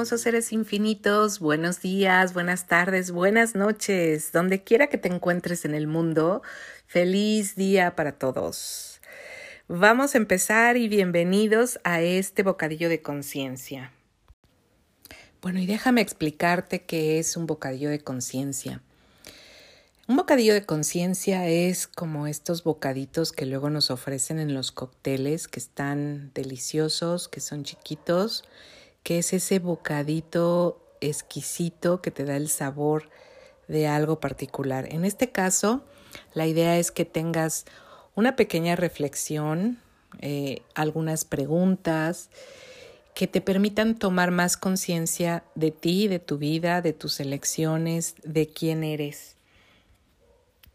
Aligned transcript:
hermosos 0.00 0.22
seres 0.22 0.50
infinitos, 0.52 1.40
buenos 1.40 1.82
días, 1.82 2.32
buenas 2.32 2.66
tardes, 2.66 3.10
buenas 3.10 3.54
noches, 3.54 4.32
donde 4.32 4.64
quiera 4.64 4.86
que 4.86 4.96
te 4.96 5.08
encuentres 5.08 5.66
en 5.66 5.74
el 5.74 5.86
mundo, 5.86 6.40
feliz 6.86 7.54
día 7.54 7.94
para 7.96 8.12
todos. 8.12 9.02
Vamos 9.68 10.14
a 10.14 10.18
empezar 10.18 10.78
y 10.78 10.88
bienvenidos 10.88 11.80
a 11.84 12.00
este 12.00 12.42
bocadillo 12.42 12.88
de 12.88 13.02
conciencia. 13.02 13.92
Bueno, 15.42 15.60
y 15.60 15.66
déjame 15.66 16.00
explicarte 16.00 16.80
qué 16.84 17.18
es 17.18 17.36
un 17.36 17.46
bocadillo 17.46 17.90
de 17.90 18.00
conciencia. 18.00 18.80
Un 20.08 20.16
bocadillo 20.16 20.54
de 20.54 20.64
conciencia 20.64 21.46
es 21.46 21.86
como 21.86 22.26
estos 22.26 22.64
bocaditos 22.64 23.32
que 23.32 23.44
luego 23.44 23.68
nos 23.68 23.90
ofrecen 23.90 24.38
en 24.38 24.54
los 24.54 24.72
cócteles, 24.72 25.46
que 25.46 25.60
están 25.60 26.30
deliciosos, 26.32 27.28
que 27.28 27.40
son 27.40 27.64
chiquitos 27.64 28.44
que 29.02 29.18
es 29.18 29.32
ese 29.32 29.58
bocadito 29.58 30.80
exquisito 31.00 32.02
que 32.02 32.10
te 32.10 32.24
da 32.24 32.36
el 32.36 32.48
sabor 32.48 33.08
de 33.68 33.86
algo 33.86 34.20
particular. 34.20 34.86
En 34.90 35.04
este 35.04 35.30
caso, 35.30 35.82
la 36.34 36.46
idea 36.46 36.78
es 36.78 36.90
que 36.90 37.04
tengas 37.04 37.64
una 38.14 38.36
pequeña 38.36 38.76
reflexión, 38.76 39.78
eh, 40.20 40.62
algunas 40.74 41.24
preguntas 41.24 42.30
que 43.14 43.26
te 43.26 43.40
permitan 43.40 43.98
tomar 43.98 44.30
más 44.30 44.56
conciencia 44.56 45.44
de 45.54 45.70
ti, 45.70 46.08
de 46.08 46.18
tu 46.18 46.38
vida, 46.38 46.80
de 46.80 46.92
tus 46.92 47.20
elecciones, 47.20 48.14
de 48.24 48.48
quién 48.48 48.82
eres. 48.82 49.36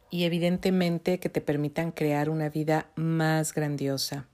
Y 0.09 0.23
evidentemente 0.23 1.19
que 1.19 1.29
te 1.29 1.41
permitan 1.41 1.91
crear 1.91 2.29
una 2.29 2.49
vida 2.49 2.87
más 2.95 3.53
grandiosa. 3.53 4.27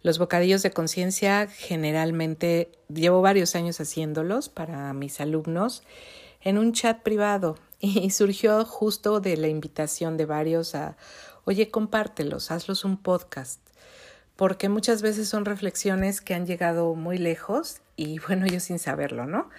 Los 0.00 0.18
bocadillos 0.18 0.62
de 0.62 0.70
conciencia 0.70 1.48
generalmente 1.48 2.70
llevo 2.92 3.20
varios 3.20 3.56
años 3.56 3.80
haciéndolos 3.80 4.48
para 4.48 4.92
mis 4.92 5.20
alumnos 5.20 5.82
en 6.40 6.56
un 6.56 6.72
chat 6.72 7.02
privado 7.02 7.56
y 7.80 8.10
surgió 8.10 8.64
justo 8.64 9.20
de 9.20 9.36
la 9.36 9.48
invitación 9.48 10.16
de 10.16 10.26
varios 10.26 10.74
a, 10.74 10.96
oye, 11.44 11.70
compártelos, 11.70 12.50
hazlos 12.50 12.84
un 12.84 12.96
podcast, 12.96 13.60
porque 14.36 14.68
muchas 14.68 15.02
veces 15.02 15.28
son 15.28 15.44
reflexiones 15.44 16.20
que 16.20 16.34
han 16.34 16.46
llegado 16.46 16.94
muy 16.94 17.18
lejos 17.18 17.80
y 17.96 18.18
bueno, 18.26 18.46
yo 18.46 18.60
sin 18.60 18.78
saberlo, 18.78 19.26
¿no? 19.26 19.50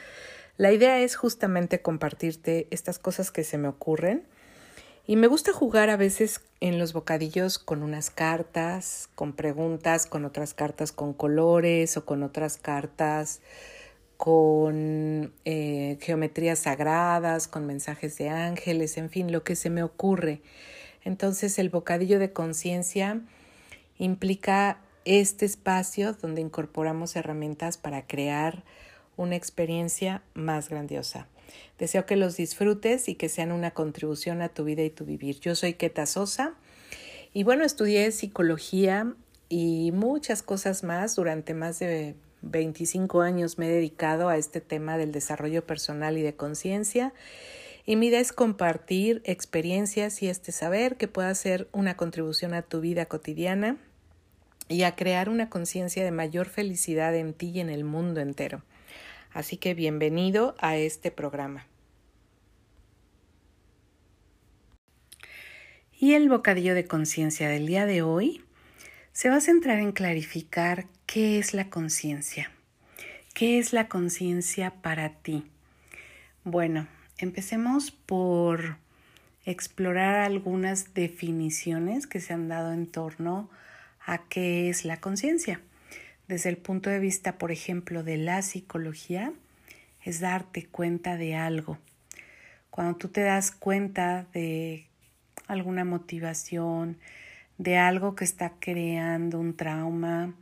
La 0.55 0.71
idea 0.73 0.99
es 0.99 1.15
justamente 1.15 1.81
compartirte 1.81 2.67
estas 2.69 2.99
cosas 2.99 3.31
que 3.31 3.43
se 3.43 3.57
me 3.57 3.69
ocurren 3.69 4.27
y 5.05 5.15
me 5.15 5.27
gusta 5.27 5.53
jugar 5.53 5.89
a 5.89 5.97
veces 5.97 6.41
en 6.59 6.77
los 6.79 6.93
bocadillos 6.93 7.57
con 7.59 7.83
unas 7.83 8.09
cartas, 8.09 9.09
con 9.15 9.33
preguntas, 9.33 10.05
con 10.05 10.25
otras 10.25 10.53
cartas 10.53 10.91
con 10.91 11.13
colores 11.13 11.97
o 11.97 12.05
con 12.05 12.23
otras 12.23 12.57
cartas 12.57 13.41
con 14.19 15.33
eh, 15.45 15.97
geometrías 16.01 16.59
sagradas, 16.59 17.47
con 17.47 17.65
mensajes 17.65 18.17
de 18.17 18.27
ángeles, 18.27 18.97
en 18.97 19.09
fin, 19.09 19.31
lo 19.31 19.45
que 19.45 19.55
se 19.55 19.69
me 19.69 19.81
ocurre. 19.81 20.41
Entonces 21.05 21.57
el 21.57 21.69
bocadillo 21.69 22.19
de 22.19 22.33
conciencia 22.33 23.21
implica 23.97 24.81
este 25.05 25.45
espacio 25.45 26.11
donde 26.11 26.41
incorporamos 26.41 27.15
herramientas 27.15 27.77
para 27.77 28.07
crear 28.07 28.65
una 29.15 29.37
experiencia 29.37 30.21
más 30.33 30.67
grandiosa. 30.67 31.29
Deseo 31.77 32.05
que 32.05 32.15
los 32.15 32.37
disfrutes 32.37 33.09
y 33.09 33.15
que 33.15 33.29
sean 33.29 33.51
una 33.51 33.71
contribución 33.71 34.41
a 34.41 34.49
tu 34.49 34.63
vida 34.63 34.83
y 34.83 34.89
tu 34.89 35.05
vivir. 35.05 35.39
Yo 35.39 35.55
soy 35.55 35.73
Keta 35.73 36.05
Sosa 36.05 36.55
y 37.33 37.43
bueno, 37.43 37.63
estudié 37.63 38.11
psicología 38.11 39.13
y 39.49 39.91
muchas 39.93 40.43
cosas 40.43 40.83
más. 40.83 41.15
Durante 41.15 41.53
más 41.53 41.79
de 41.79 42.15
25 42.41 43.21
años 43.21 43.57
me 43.57 43.67
he 43.67 43.71
dedicado 43.71 44.29
a 44.29 44.37
este 44.37 44.61
tema 44.61 44.97
del 44.97 45.11
desarrollo 45.11 45.65
personal 45.65 46.17
y 46.17 46.21
de 46.21 46.35
conciencia. 46.35 47.13
Y 47.85 47.95
mi 47.95 48.07
idea 48.07 48.19
es 48.19 48.33
compartir 48.33 49.21
experiencias 49.25 50.21
y 50.21 50.29
este 50.29 50.51
saber 50.51 50.95
que 50.95 51.07
pueda 51.07 51.33
ser 51.33 51.67
una 51.71 51.97
contribución 51.97 52.53
a 52.53 52.61
tu 52.61 52.81
vida 52.81 53.05
cotidiana 53.05 53.77
y 54.67 54.83
a 54.83 54.95
crear 54.95 55.29
una 55.29 55.49
conciencia 55.49 56.03
de 56.03 56.11
mayor 56.11 56.47
felicidad 56.47 57.15
en 57.15 57.33
ti 57.33 57.49
y 57.49 57.59
en 57.59 57.69
el 57.69 57.83
mundo 57.83 58.21
entero. 58.21 58.61
Así 59.31 59.57
que 59.57 59.73
bienvenido 59.73 60.55
a 60.59 60.75
este 60.77 61.11
programa. 61.11 61.67
Y 65.99 66.13
el 66.13 66.29
bocadillo 66.29 66.73
de 66.73 66.85
conciencia 66.85 67.47
del 67.49 67.67
día 67.67 67.85
de 67.85 68.01
hoy 68.01 68.43
se 69.11 69.29
va 69.29 69.35
a 69.35 69.41
centrar 69.41 69.79
en 69.79 69.91
clarificar 69.91 70.87
qué 71.05 71.37
es 71.37 71.53
la 71.53 71.69
conciencia. 71.69 72.51
¿Qué 73.33 73.59
es 73.59 73.71
la 73.71 73.87
conciencia 73.87 74.81
para 74.81 75.09
ti? 75.09 75.45
Bueno, 76.43 76.87
empecemos 77.17 77.91
por 77.91 78.77
explorar 79.45 80.15
algunas 80.15 80.93
definiciones 80.93 82.07
que 82.07 82.19
se 82.19 82.33
han 82.33 82.47
dado 82.47 82.73
en 82.73 82.87
torno 82.87 83.49
a 84.05 84.27
qué 84.27 84.69
es 84.69 84.85
la 84.85 84.99
conciencia 84.99 85.61
desde 86.29 86.49
el 86.49 86.57
punto 86.57 86.91
de 86.91 86.99
vista, 86.99 87.39
por 87.39 87.51
ejemplo, 87.51 88.03
de 88.03 88.17
la 88.17 88.43
psicología, 88.43 89.33
es 90.05 90.19
darte 90.19 90.67
cuenta 90.67 91.17
de 91.17 91.35
algo. 91.35 91.79
Cuando 92.69 92.97
tú 92.97 93.07
te 93.07 93.21
das 93.21 93.51
cuenta 93.51 94.27
de 94.31 94.85
alguna 95.47 95.85
motivación, 95.85 96.99
de 97.57 97.79
algo 97.79 98.15
que 98.15 98.25
está 98.25 98.53
creando 98.59 99.39
un 99.39 99.57
trauma, 99.57 100.35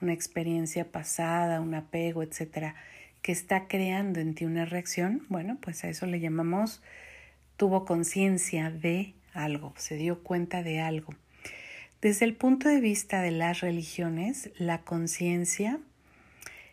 una 0.00 0.12
experiencia 0.12 0.92
pasada, 0.92 1.60
un 1.60 1.74
apego, 1.74 2.22
etcétera, 2.22 2.76
que 3.20 3.32
está 3.32 3.66
creando 3.66 4.20
en 4.20 4.36
ti 4.36 4.44
una 4.44 4.64
reacción, 4.66 5.26
bueno, 5.28 5.58
pues 5.60 5.82
a 5.82 5.88
eso 5.88 6.06
le 6.06 6.20
llamamos 6.20 6.80
tuvo 7.56 7.84
conciencia 7.84 8.70
de 8.70 9.14
algo, 9.32 9.74
se 9.76 9.96
dio 9.96 10.22
cuenta 10.22 10.62
de 10.62 10.80
algo. 10.80 11.12
Desde 12.04 12.26
el 12.26 12.34
punto 12.34 12.68
de 12.68 12.82
vista 12.82 13.22
de 13.22 13.30
las 13.30 13.62
religiones, 13.62 14.50
la 14.58 14.82
conciencia 14.82 15.80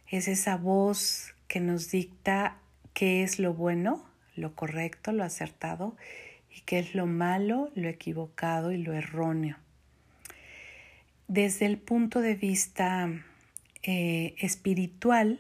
es 0.09 0.27
esa 0.27 0.57
voz 0.57 1.33
que 1.47 1.61
nos 1.61 1.89
dicta 1.89 2.57
qué 2.93 3.23
es 3.23 3.39
lo 3.39 3.53
bueno, 3.53 4.03
lo 4.35 4.53
correcto, 4.55 5.13
lo 5.13 5.23
acertado 5.23 5.95
y 6.53 6.59
qué 6.65 6.79
es 6.79 6.95
lo 6.95 7.05
malo, 7.05 7.71
lo 7.75 7.87
equivocado 7.87 8.73
y 8.73 8.77
lo 8.77 8.91
erróneo. 8.91 9.55
Desde 11.29 11.65
el 11.65 11.77
punto 11.77 12.19
de 12.19 12.35
vista 12.35 13.09
eh, 13.83 14.35
espiritual, 14.37 15.39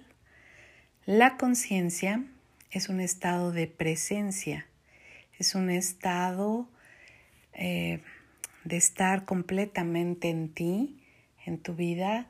la 1.05 1.35
conciencia 1.35 2.23
es 2.69 2.87
un 2.87 3.01
estado 3.01 3.51
de 3.51 3.67
presencia, 3.67 4.67
es 5.37 5.53
un 5.53 5.69
estado 5.69 6.69
eh, 7.51 7.99
de 8.63 8.77
estar 8.77 9.25
completamente 9.25 10.29
en 10.29 10.53
ti, 10.53 11.03
en 11.45 11.57
tu 11.57 11.73
vida, 11.73 12.27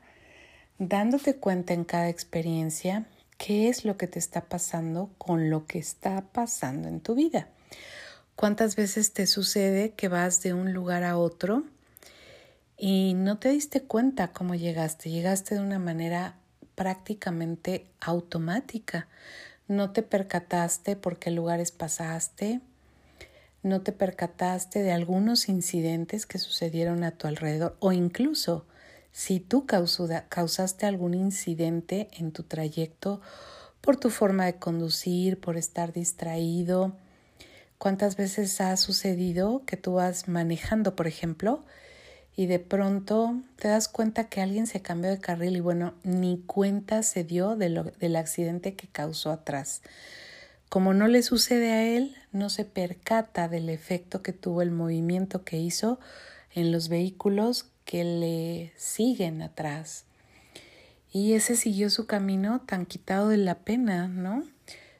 dándote 0.78 1.36
cuenta 1.36 1.74
en 1.74 1.84
cada 1.84 2.08
experiencia 2.08 3.06
qué 3.38 3.68
es 3.68 3.84
lo 3.84 3.96
que 3.96 4.06
te 4.06 4.18
está 4.18 4.42
pasando 4.42 5.10
con 5.18 5.50
lo 5.50 5.66
que 5.66 5.78
está 5.78 6.22
pasando 6.32 6.88
en 6.88 7.00
tu 7.00 7.14
vida. 7.14 7.48
¿Cuántas 8.36 8.76
veces 8.76 9.12
te 9.12 9.26
sucede 9.26 9.92
que 9.92 10.08
vas 10.08 10.42
de 10.42 10.54
un 10.54 10.72
lugar 10.72 11.04
a 11.04 11.16
otro 11.16 11.64
y 12.76 13.14
no 13.14 13.38
te 13.38 13.50
diste 13.50 13.82
cuenta 13.82 14.32
cómo 14.32 14.54
llegaste? 14.54 15.10
Llegaste 15.10 15.56
de 15.56 15.60
una 15.60 15.78
manera 15.78 16.36
prácticamente 16.74 17.86
automática. 18.00 19.08
No 19.68 19.92
te 19.92 20.02
percataste 20.02 20.96
por 20.96 21.18
qué 21.18 21.30
lugares 21.30 21.70
pasaste, 21.70 22.60
no 23.62 23.82
te 23.82 23.92
percataste 23.92 24.82
de 24.82 24.92
algunos 24.92 25.48
incidentes 25.48 26.26
que 26.26 26.38
sucedieron 26.38 27.04
a 27.04 27.12
tu 27.12 27.26
alrededor 27.28 27.76
o 27.80 27.92
incluso 27.92 28.66
si 29.12 29.40
tú 29.40 29.66
causaste 29.66 30.86
algún 30.86 31.14
incidente 31.14 32.08
en 32.12 32.32
tu 32.32 32.42
trayecto 32.42 33.20
por 33.80 33.96
tu 33.96 34.10
forma 34.10 34.46
de 34.46 34.56
conducir, 34.56 35.38
por 35.38 35.56
estar 35.56 35.92
distraído. 35.92 36.96
¿Cuántas 37.78 38.16
veces 38.16 38.60
ha 38.60 38.76
sucedido 38.76 39.62
que 39.66 39.76
tú 39.76 39.94
vas 39.94 40.28
manejando, 40.28 40.96
por 40.96 41.06
ejemplo, 41.06 41.64
y 42.34 42.46
de 42.46 42.58
pronto 42.58 43.42
te 43.56 43.68
das 43.68 43.88
cuenta 43.88 44.28
que 44.28 44.40
alguien 44.40 44.66
se 44.66 44.80
cambió 44.80 45.10
de 45.10 45.18
carril 45.18 45.56
y 45.56 45.60
bueno, 45.60 45.94
ni 46.02 46.38
cuenta 46.46 47.02
se 47.02 47.24
dio 47.24 47.56
del 47.56 48.16
accidente 48.16 48.74
que 48.74 48.88
causó 48.88 49.30
atrás? 49.30 49.82
Como 50.72 50.94
no 50.94 51.06
le 51.06 51.22
sucede 51.22 51.70
a 51.70 51.84
él, 51.84 52.16
no 52.32 52.48
se 52.48 52.64
percata 52.64 53.46
del 53.46 53.68
efecto 53.68 54.22
que 54.22 54.32
tuvo 54.32 54.62
el 54.62 54.70
movimiento 54.70 55.44
que 55.44 55.58
hizo 55.58 56.00
en 56.54 56.72
los 56.72 56.88
vehículos 56.88 57.66
que 57.84 58.04
le 58.04 58.72
siguen 58.78 59.42
atrás. 59.42 60.06
Y 61.10 61.34
ese 61.34 61.56
siguió 61.56 61.90
su 61.90 62.06
camino 62.06 62.62
tan 62.62 62.86
quitado 62.86 63.28
de 63.28 63.36
la 63.36 63.58
pena, 63.58 64.08
¿no? 64.08 64.44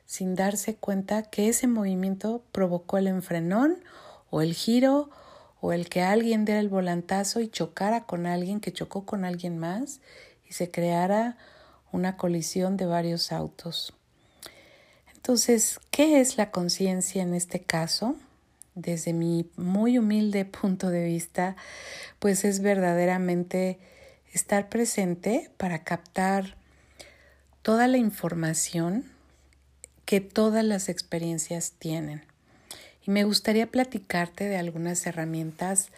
Sin 0.04 0.34
darse 0.34 0.76
cuenta 0.76 1.22
que 1.22 1.48
ese 1.48 1.68
movimiento 1.68 2.44
provocó 2.52 2.98
el 2.98 3.06
enfrenón 3.06 3.82
o 4.28 4.42
el 4.42 4.52
giro 4.52 5.08
o 5.62 5.72
el 5.72 5.88
que 5.88 6.02
alguien 6.02 6.44
diera 6.44 6.60
el 6.60 6.68
volantazo 6.68 7.40
y 7.40 7.48
chocara 7.48 8.04
con 8.04 8.26
alguien 8.26 8.60
que 8.60 8.74
chocó 8.74 9.06
con 9.06 9.24
alguien 9.24 9.56
más 9.56 10.02
y 10.46 10.52
se 10.52 10.70
creara 10.70 11.38
una 11.92 12.18
colisión 12.18 12.76
de 12.76 12.84
varios 12.84 13.32
autos. 13.32 13.94
Entonces, 15.22 15.78
¿qué 15.92 16.20
es 16.20 16.36
la 16.36 16.50
conciencia 16.50 17.22
en 17.22 17.32
este 17.34 17.60
caso? 17.60 18.16
Desde 18.74 19.12
mi 19.12 19.48
muy 19.54 19.96
humilde 19.96 20.44
punto 20.44 20.90
de 20.90 21.04
vista, 21.04 21.54
pues 22.18 22.44
es 22.44 22.60
verdaderamente 22.60 23.78
estar 24.32 24.68
presente 24.68 25.48
para 25.58 25.84
captar 25.84 26.56
toda 27.62 27.86
la 27.86 27.98
información 27.98 29.04
que 30.06 30.20
todas 30.20 30.64
las 30.64 30.88
experiencias 30.88 31.74
tienen. 31.78 32.24
Y 33.06 33.12
me 33.12 33.22
gustaría 33.22 33.68
platicarte 33.68 34.48
de 34.48 34.56
algunas 34.56 35.06
herramientas 35.06 35.90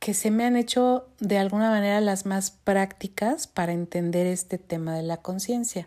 que 0.00 0.14
se 0.14 0.32
me 0.32 0.44
han 0.44 0.56
hecho 0.56 1.06
de 1.20 1.38
alguna 1.38 1.70
manera 1.70 2.00
las 2.00 2.26
más 2.26 2.50
prácticas 2.50 3.46
para 3.46 3.70
entender 3.70 4.26
este 4.26 4.58
tema 4.58 4.96
de 4.96 5.04
la 5.04 5.18
conciencia. 5.18 5.86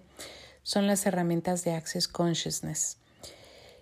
Son 0.66 0.88
las 0.88 1.06
herramientas 1.06 1.64
de 1.64 1.74
Access 1.74 2.08
Consciousness. 2.08 2.98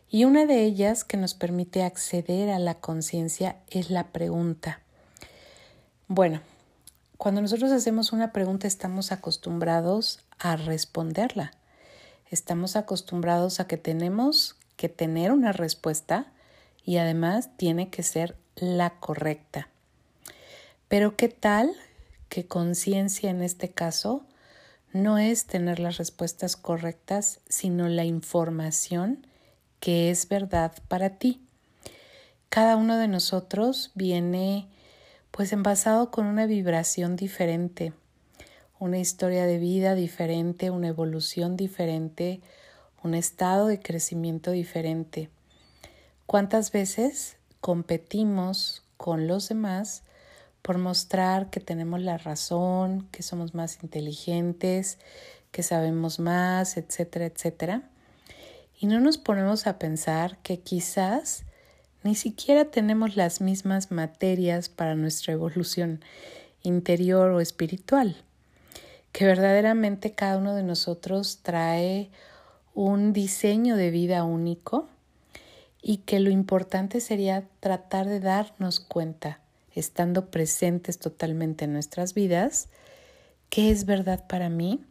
Y 0.10 0.26
una 0.26 0.46
de 0.46 0.66
ellas 0.66 1.06
que 1.06 1.16
nos 1.16 1.34
permite 1.34 1.82
acceder 1.82 2.50
a 2.50 2.60
la 2.60 2.76
conciencia 2.76 3.56
es 3.70 3.90
la 3.90 4.08
pregunta. 4.08 4.82
Bueno, 6.10 6.42
cuando 7.18 7.40
nosotros 7.40 7.72
hacemos 7.72 8.12
una 8.12 8.34
pregunta 8.34 8.68
estamos 8.68 9.14
acostumbrados 9.14 10.20
a 10.40 10.58
responderla. 10.58 11.54
Estamos 12.30 12.76
acostumbrados 12.76 13.62
a 13.62 13.68
que 13.68 13.78
tenemos 13.78 14.58
que 14.76 14.90
tener 14.90 15.32
una 15.32 15.54
respuesta 15.54 16.34
y 16.84 16.98
además 16.98 17.52
tiene 17.56 17.92
que 17.92 18.04
ser 18.04 18.36
la 18.58 19.00
correcta. 19.00 19.70
Pero 20.90 21.16
¿qué 21.16 21.30
tal 21.30 21.72
que 22.28 22.46
conciencia 22.46 23.30
en 23.30 23.42
este 23.42 23.70
caso 23.70 24.26
no 24.94 25.18
es 25.18 25.46
tener 25.46 25.80
las 25.80 25.98
respuestas 25.98 26.56
correctas, 26.56 27.42
sino 27.50 27.90
la 27.90 28.06
información 28.06 29.28
que 29.80 30.10
es 30.12 30.30
verdad 30.30 30.72
para 30.88 31.18
ti? 31.18 31.42
Cada 32.50 32.78
uno 32.78 32.98
de 32.98 33.08
nosotros 33.08 33.92
viene 33.96 34.70
pues 35.32 35.52
envasado 35.52 36.12
con 36.12 36.28
una 36.28 36.46
vibración 36.46 37.16
diferente, 37.16 37.92
una 38.80 39.00
historia 39.00 39.48
de 39.48 39.58
vida 39.58 39.96
diferente, 39.96 40.70
una 40.70 40.90
evolución 40.90 41.58
diferente, 41.58 42.42
un 43.04 43.16
estado 43.16 43.66
de 43.66 43.80
crecimiento 43.80 44.52
diferente. 44.52 45.32
¿Cuántas 46.28 46.72
veces 46.72 47.38
competimos 47.60 48.84
con 48.98 49.28
los 49.28 49.50
demás 49.50 50.04
por 50.64 50.80
mostrar 50.80 51.52
que 51.52 51.60
tenemos 51.60 52.02
la 52.02 52.18
razón, 52.18 53.08
que 53.12 53.22
somos 53.22 53.54
más 53.54 53.84
inteligentes, 53.84 54.98
que 55.52 55.62
sabemos 55.62 56.20
más, 56.20 56.78
etcétera, 56.78 57.26
etcétera? 57.28 57.84
Y 58.80 58.88
no 58.88 59.00
nos 59.00 59.20
ponemos 59.20 59.68
a 59.68 59.78
pensar 59.78 60.40
que 60.40 60.60
quizás 60.60 61.44
ni 62.02 62.16
siquiera 62.16 62.66
tenemos 62.66 63.16
las 63.16 63.40
mismas 63.40 63.92
materias 63.92 64.68
para 64.70 64.96
nuestra 64.96 65.34
evolución 65.34 66.02
interior 66.64 67.32
o 67.32 67.40
espiritual, 67.40 68.18
que 69.12 69.26
verdaderamente 69.26 70.14
cada 70.14 70.38
uno 70.38 70.56
de 70.56 70.64
nosotros 70.64 71.40
trae 71.44 72.10
un 72.74 73.14
diseño 73.14 73.76
de 73.76 73.92
vida 73.92 74.24
único 74.24 74.88
y 75.82 75.98
que 75.98 76.20
lo 76.20 76.30
importante 76.30 77.02
sería 77.02 77.44
tratar 77.60 78.08
de 78.08 78.22
darnos 78.22 78.80
cuenta, 78.80 79.40
estando 79.76 80.30
presentes 80.30 81.00
totalmente 81.00 81.66
en 81.66 81.74
nuestras 81.74 82.14
vidas, 82.14 82.70
qué 83.50 83.72
es 83.72 83.86
verdad 83.86 84.26
para 84.28 84.50
mí 84.50 84.84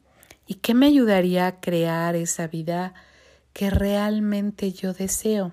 y 0.46 0.54
qué 0.54 0.74
me 0.74 0.86
ayudaría 0.86 1.46
a 1.46 1.60
crear 1.60 2.16
esa 2.16 2.46
vida 2.46 2.94
que 3.52 3.70
realmente 3.70 4.72
yo 4.72 4.92
deseo. 4.92 5.52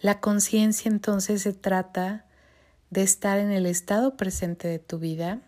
La 0.00 0.20
conciencia 0.20 0.88
entonces 0.88 1.42
se 1.42 1.52
trata 1.52 2.26
de 2.90 3.02
estar 3.02 3.38
en 3.38 3.50
el 3.50 3.66
estado 3.66 4.16
presente 4.16 4.66
de 4.68 4.78
tu 4.78 4.98
vida 4.98 5.40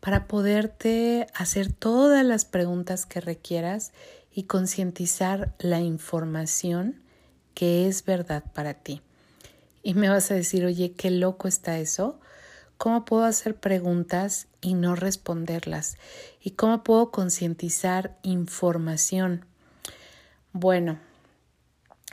para 0.00 0.26
poderte 0.26 1.26
hacer 1.34 1.72
todas 1.72 2.24
las 2.24 2.44
preguntas 2.44 3.06
que 3.06 3.20
requieras 3.20 3.92
y 4.32 4.44
concientizar 4.44 5.54
la 5.58 5.80
información 5.80 7.02
que 7.54 7.88
es 7.88 8.04
verdad 8.04 8.44
para 8.52 8.74
ti. 8.74 9.00
Y 9.86 9.94
me 9.94 10.08
vas 10.08 10.32
a 10.32 10.34
decir, 10.34 10.64
oye, 10.64 10.94
qué 10.94 11.12
loco 11.12 11.46
está 11.46 11.78
eso. 11.78 12.18
¿Cómo 12.76 13.04
puedo 13.04 13.22
hacer 13.22 13.54
preguntas 13.54 14.48
y 14.60 14.74
no 14.74 14.96
responderlas? 14.96 15.96
¿Y 16.40 16.50
cómo 16.50 16.82
puedo 16.82 17.12
concientizar 17.12 18.18
información? 18.24 19.44
Bueno, 20.52 20.98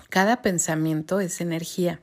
cada 0.09 0.43
pensamiento 0.43 1.19
es 1.19 1.41
energía 1.41 1.99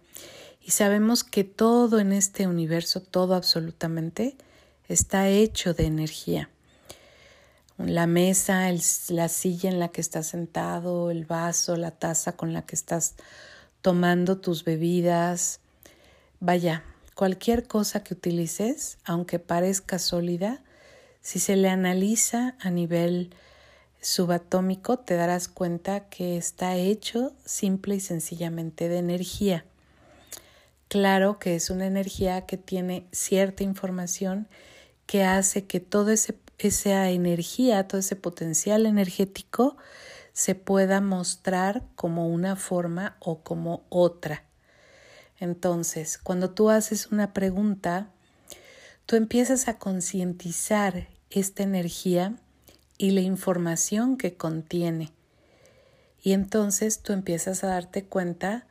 y 0.61 0.73
sabemos 0.73 1.23
que 1.23 1.45
todo 1.45 2.01
en 2.01 2.13
este 2.15 2.49
universo, 2.49 3.01
todo 3.01 3.37
absolutamente, 3.37 4.37
está 4.89 5.29
hecho 5.29 5.73
de 5.73 5.87
energía. 5.87 6.51
La 7.79 8.09
mesa, 8.09 8.69
la 9.11 9.29
silla 9.29 9.71
en 9.71 9.79
la 9.79 9.87
que 9.87 10.01
estás 10.01 10.27
sentado, 10.27 11.13
el 11.13 11.27
vaso, 11.27 11.77
la 11.77 11.93
taza 11.93 12.33
con 12.37 12.53
la 12.53 12.63
que 12.63 12.75
estás 12.75 13.15
tomando 13.83 14.39
tus 14.39 14.65
bebidas, 14.65 15.60
vaya, 16.41 16.83
cualquier 17.15 17.67
cosa 17.67 18.03
que 18.03 18.15
utilices, 18.15 18.99
aunque 19.05 19.39
parezca 19.39 19.99
sólida, 19.99 20.63
si 21.21 21.39
se 21.39 21.57
le 21.57 21.69
analiza 21.69 22.57
a 22.61 22.71
nivel 22.71 23.31
subatómico 24.01 24.99
te 24.99 25.15
darás 25.15 25.49
cuenta 25.49 26.09
que 26.09 26.37
está 26.37 26.77
hecho 26.77 27.35
simple 27.45 27.97
y 27.97 28.01
sencillamente 28.01 28.89
de 28.89 28.99
energía. 28.99 29.65
Claro 30.89 31.39
que 31.39 31.55
es 31.55 31.71
una 31.71 31.87
energía 31.87 32.47
que 32.47 32.57
tiene 32.57 33.07
cierta 33.13 33.63
información 33.63 34.49
que 35.07 35.25
hace 35.25 35.67
que 35.67 35.81
toda 35.81 36.15
esa 36.15 37.11
energía, 37.11 37.87
todo 37.87 38.01
ese 38.01 38.17
potencial 38.17 38.87
energético 38.87 39.77
se 40.33 40.55
pueda 40.55 41.01
mostrar 41.01 41.83
como 41.95 42.29
una 42.29 42.57
forma 42.57 43.17
o 43.21 43.43
como 43.43 43.85
otra. 43.89 44.50
Entonces, 45.41 46.19
cuando 46.19 46.51
tú 46.51 46.71
haces 46.71 47.09
una 47.09 47.33
pregunta, 47.33 48.11
tú 49.07 49.17
empiezas 49.17 49.67
a 49.67 49.79
concientizar 49.79 51.09
esta 51.31 51.63
energía 51.63 52.37
y 52.99 53.13
la 53.13 53.23
información 53.23 54.19
que 54.19 54.35
contiene. 54.35 55.13
Y 56.23 56.33
entonces 56.33 57.01
tú 57.01 57.15
empiezas 57.15 57.65
a 57.65 57.69
darte 57.69 58.05
cuenta 58.05 58.67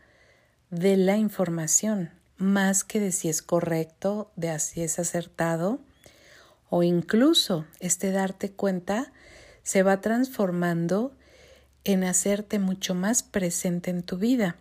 de 0.69 0.97
la 0.97 1.17
información, 1.17 2.11
más 2.37 2.83
que 2.83 2.99
de 2.99 3.11
si 3.11 3.27
es 3.27 3.41
correcto, 3.41 4.31
de 4.35 4.57
si 4.59 4.83
es 4.83 4.99
acertado, 4.99 5.79
o 6.69 6.83
incluso 6.83 7.65
este 7.79 8.11
darte 8.11 8.51
cuenta 8.51 9.11
se 9.63 9.81
va 9.81 10.01
transformando 10.01 11.15
en 11.83 12.03
hacerte 12.03 12.59
mucho 12.59 12.93
más 12.93 13.23
presente 13.23 13.89
en 13.89 14.03
tu 14.03 14.17
vida. 14.17 14.57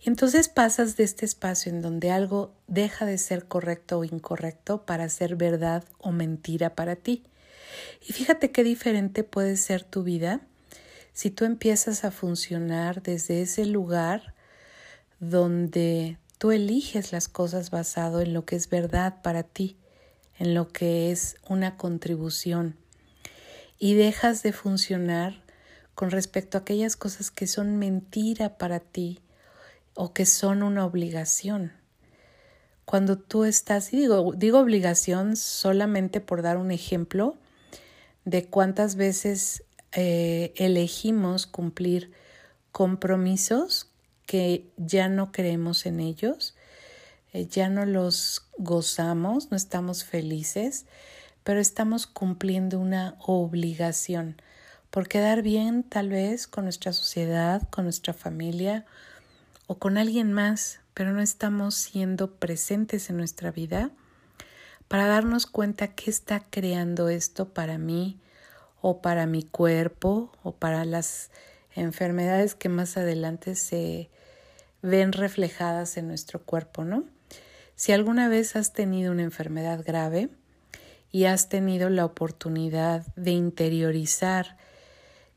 Y 0.00 0.08
entonces 0.08 0.48
pasas 0.48 0.96
de 0.96 1.04
este 1.04 1.24
espacio 1.24 1.72
en 1.72 1.82
donde 1.82 2.10
algo 2.10 2.54
deja 2.66 3.06
de 3.06 3.18
ser 3.18 3.46
correcto 3.46 3.98
o 3.98 4.04
incorrecto 4.04 4.84
para 4.84 5.08
ser 5.08 5.36
verdad 5.36 5.84
o 5.98 6.12
mentira 6.12 6.74
para 6.74 6.96
ti. 6.96 7.24
Y 8.06 8.12
fíjate 8.12 8.52
qué 8.52 8.62
diferente 8.62 9.24
puede 9.24 9.56
ser 9.56 9.82
tu 9.82 10.02
vida 10.02 10.40
si 11.12 11.30
tú 11.30 11.44
empiezas 11.44 12.04
a 12.04 12.10
funcionar 12.10 13.02
desde 13.02 13.42
ese 13.42 13.64
lugar 13.64 14.34
donde 15.18 16.18
tú 16.38 16.52
eliges 16.52 17.12
las 17.12 17.28
cosas 17.28 17.70
basado 17.70 18.20
en 18.20 18.34
lo 18.34 18.44
que 18.44 18.56
es 18.56 18.68
verdad 18.68 19.22
para 19.22 19.42
ti, 19.42 19.78
en 20.38 20.54
lo 20.54 20.68
que 20.68 21.10
es 21.10 21.36
una 21.48 21.76
contribución 21.78 22.76
y 23.78 23.94
dejas 23.94 24.42
de 24.42 24.52
funcionar 24.52 25.42
con 25.94 26.10
respecto 26.10 26.58
a 26.58 26.60
aquellas 26.60 26.96
cosas 26.96 27.30
que 27.30 27.46
son 27.46 27.76
mentira 27.76 28.58
para 28.58 28.80
ti 28.80 29.20
o 29.96 30.12
que 30.12 30.26
son 30.26 30.62
una 30.62 30.84
obligación. 30.84 31.72
Cuando 32.84 33.18
tú 33.18 33.44
estás, 33.44 33.92
y 33.92 33.96
digo, 33.96 34.32
digo 34.36 34.60
obligación 34.60 35.36
solamente 35.36 36.20
por 36.20 36.42
dar 36.42 36.56
un 36.56 36.70
ejemplo, 36.70 37.36
de 38.24 38.46
cuántas 38.46 38.96
veces 38.96 39.64
eh, 39.92 40.52
elegimos 40.56 41.46
cumplir 41.46 42.12
compromisos 42.70 43.88
que 44.26 44.70
ya 44.76 45.08
no 45.08 45.32
creemos 45.32 45.86
en 45.86 46.00
ellos, 46.00 46.54
eh, 47.32 47.46
ya 47.46 47.68
no 47.68 47.86
los 47.86 48.46
gozamos, 48.58 49.50
no 49.50 49.56
estamos 49.56 50.04
felices, 50.04 50.86
pero 51.42 51.60
estamos 51.60 52.06
cumpliendo 52.06 52.78
una 52.78 53.16
obligación 53.20 54.40
por 54.90 55.08
quedar 55.08 55.42
bien 55.42 55.82
tal 55.82 56.08
vez 56.08 56.46
con 56.46 56.64
nuestra 56.64 56.92
sociedad, 56.92 57.68
con 57.70 57.84
nuestra 57.84 58.12
familia 58.12 58.84
o 59.66 59.78
con 59.78 59.98
alguien 59.98 60.32
más, 60.32 60.80
pero 60.94 61.12
no 61.12 61.20
estamos 61.20 61.74
siendo 61.74 62.36
presentes 62.36 63.10
en 63.10 63.16
nuestra 63.16 63.50
vida 63.50 63.90
para 64.88 65.06
darnos 65.06 65.46
cuenta 65.46 65.88
qué 65.88 66.10
está 66.10 66.44
creando 66.48 67.08
esto 67.08 67.52
para 67.52 67.76
mí 67.78 68.20
o 68.80 69.02
para 69.02 69.26
mi 69.26 69.42
cuerpo 69.42 70.32
o 70.42 70.52
para 70.52 70.84
las 70.84 71.30
enfermedades 71.74 72.54
que 72.54 72.68
más 72.68 72.96
adelante 72.96 73.54
se 73.54 74.10
ven 74.82 75.12
reflejadas 75.12 75.96
en 75.96 76.08
nuestro 76.08 76.42
cuerpo, 76.42 76.84
¿no? 76.84 77.04
Si 77.74 77.92
alguna 77.92 78.28
vez 78.28 78.56
has 78.56 78.72
tenido 78.72 79.12
una 79.12 79.22
enfermedad 79.22 79.82
grave 79.84 80.30
y 81.10 81.24
has 81.24 81.48
tenido 81.48 81.90
la 81.90 82.04
oportunidad 82.04 83.04
de 83.16 83.32
interiorizar 83.32 84.56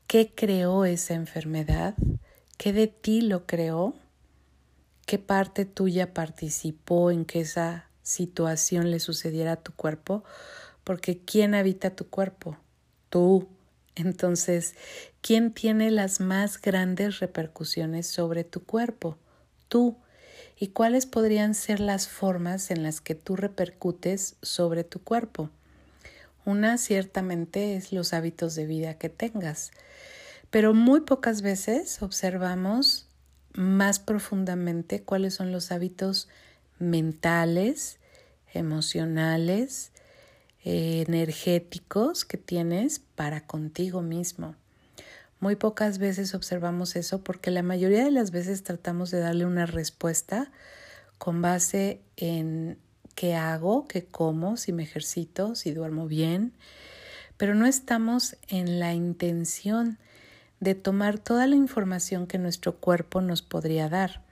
qué 0.06 0.32
creó 0.34 0.84
esa 0.84 1.14
enfermedad, 1.14 1.94
qué 2.56 2.72
de 2.72 2.86
ti 2.86 3.20
lo 3.20 3.46
creó, 3.46 3.94
qué 5.10 5.18
parte 5.18 5.64
tuya 5.64 6.14
participó 6.14 7.10
en 7.10 7.24
que 7.24 7.40
esa 7.40 7.90
situación 8.04 8.92
le 8.92 9.00
sucediera 9.00 9.54
a 9.54 9.56
tu 9.60 9.72
cuerpo, 9.72 10.22
porque 10.84 11.18
¿quién 11.18 11.56
habita 11.56 11.96
tu 11.96 12.08
cuerpo? 12.08 12.56
Tú. 13.08 13.48
Entonces, 13.96 14.76
¿quién 15.20 15.52
tiene 15.52 15.90
las 15.90 16.20
más 16.20 16.62
grandes 16.62 17.18
repercusiones 17.18 18.06
sobre 18.06 18.44
tu 18.44 18.62
cuerpo? 18.62 19.18
Tú. 19.66 19.96
¿Y 20.56 20.68
cuáles 20.68 21.06
podrían 21.06 21.56
ser 21.56 21.80
las 21.80 22.06
formas 22.06 22.70
en 22.70 22.84
las 22.84 23.00
que 23.00 23.16
tú 23.16 23.34
repercutes 23.34 24.36
sobre 24.42 24.84
tu 24.84 25.02
cuerpo? 25.02 25.50
Una 26.44 26.78
ciertamente 26.78 27.74
es 27.74 27.90
los 27.90 28.12
hábitos 28.12 28.54
de 28.54 28.64
vida 28.64 28.94
que 28.94 29.08
tengas, 29.08 29.72
pero 30.50 30.72
muy 30.72 31.00
pocas 31.00 31.42
veces 31.42 32.00
observamos 32.00 33.09
más 33.54 33.98
profundamente 33.98 35.02
cuáles 35.02 35.34
son 35.34 35.52
los 35.52 35.72
hábitos 35.72 36.28
mentales, 36.78 37.98
emocionales, 38.52 39.92
eh, 40.64 41.04
energéticos 41.06 42.24
que 42.24 42.36
tienes 42.36 42.98
para 42.98 43.46
contigo 43.46 44.02
mismo. 44.02 44.54
Muy 45.40 45.56
pocas 45.56 45.98
veces 45.98 46.34
observamos 46.34 46.96
eso 46.96 47.24
porque 47.24 47.50
la 47.50 47.62
mayoría 47.62 48.04
de 48.04 48.10
las 48.10 48.30
veces 48.30 48.62
tratamos 48.62 49.10
de 49.10 49.20
darle 49.20 49.46
una 49.46 49.64
respuesta 49.64 50.50
con 51.16 51.40
base 51.40 52.02
en 52.16 52.78
qué 53.14 53.34
hago, 53.34 53.86
qué 53.88 54.04
como, 54.04 54.56
si 54.56 54.72
me 54.72 54.82
ejercito, 54.82 55.54
si 55.54 55.72
duermo 55.72 56.06
bien, 56.06 56.52
pero 57.36 57.54
no 57.54 57.66
estamos 57.66 58.36
en 58.48 58.80
la 58.80 58.92
intención 58.92 59.98
de 60.60 60.74
tomar 60.74 61.18
toda 61.18 61.46
la 61.46 61.56
información 61.56 62.26
que 62.26 62.38
nuestro 62.38 62.76
cuerpo 62.76 63.20
nos 63.22 63.42
podría 63.42 63.88
dar 63.88 64.22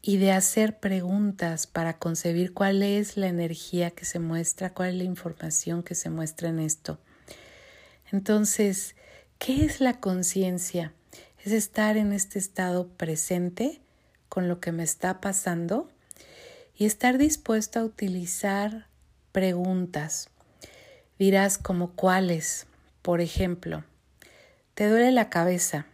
y 0.00 0.16
de 0.16 0.32
hacer 0.32 0.78
preguntas 0.80 1.66
para 1.66 1.98
concebir 1.98 2.52
cuál 2.52 2.82
es 2.82 3.16
la 3.16 3.28
energía 3.28 3.90
que 3.90 4.04
se 4.04 4.18
muestra, 4.18 4.74
cuál 4.74 4.90
es 4.90 4.94
la 4.96 5.04
información 5.04 5.82
que 5.82 5.94
se 5.94 6.10
muestra 6.10 6.48
en 6.48 6.58
esto. 6.58 6.98
Entonces, 8.12 8.96
¿qué 9.38 9.64
es 9.64 9.80
la 9.80 10.00
conciencia? 10.00 10.92
Es 11.42 11.52
estar 11.52 11.96
en 11.96 12.12
este 12.12 12.38
estado 12.38 12.88
presente 12.88 13.80
con 14.28 14.48
lo 14.48 14.60
que 14.60 14.72
me 14.72 14.82
está 14.82 15.20
pasando 15.20 15.88
y 16.76 16.86
estar 16.86 17.18
dispuesto 17.18 17.78
a 17.80 17.84
utilizar 17.84 18.88
preguntas. 19.32 20.28
Dirás 21.18 21.56
como 21.56 21.92
cuáles, 21.92 22.66
por 23.02 23.20
ejemplo, 23.20 23.84
te 24.74 24.88
duele 24.88 25.12
la 25.12 25.30
cabeza. 25.30 25.86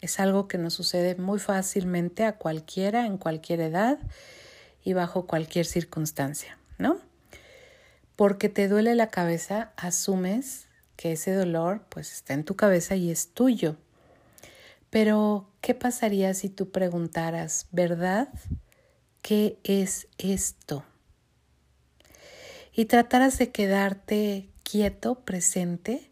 Es 0.00 0.20
algo 0.20 0.48
que 0.48 0.58
nos 0.58 0.74
sucede 0.74 1.16
muy 1.16 1.38
fácilmente 1.38 2.24
a 2.24 2.36
cualquiera, 2.36 3.06
en 3.06 3.18
cualquier 3.18 3.60
edad 3.60 3.98
y 4.84 4.92
bajo 4.92 5.26
cualquier 5.26 5.66
circunstancia, 5.66 6.58
¿no? 6.78 6.98
Porque 8.14 8.48
te 8.48 8.68
duele 8.68 8.94
la 8.94 9.08
cabeza, 9.08 9.72
asumes 9.76 10.66
que 10.96 11.12
ese 11.12 11.32
dolor 11.32 11.82
pues 11.88 12.12
está 12.12 12.34
en 12.34 12.44
tu 12.44 12.54
cabeza 12.56 12.96
y 12.96 13.10
es 13.10 13.28
tuyo. 13.28 13.76
Pero, 14.90 15.48
¿qué 15.60 15.74
pasaría 15.74 16.32
si 16.34 16.48
tú 16.48 16.70
preguntaras, 16.70 17.66
¿verdad? 17.72 18.28
¿Qué 19.22 19.58
es 19.64 20.08
esto? 20.18 20.84
Y 22.72 22.86
trataras 22.86 23.38
de 23.38 23.50
quedarte 23.50 24.48
quieto, 24.62 25.16
presente, 25.20 26.07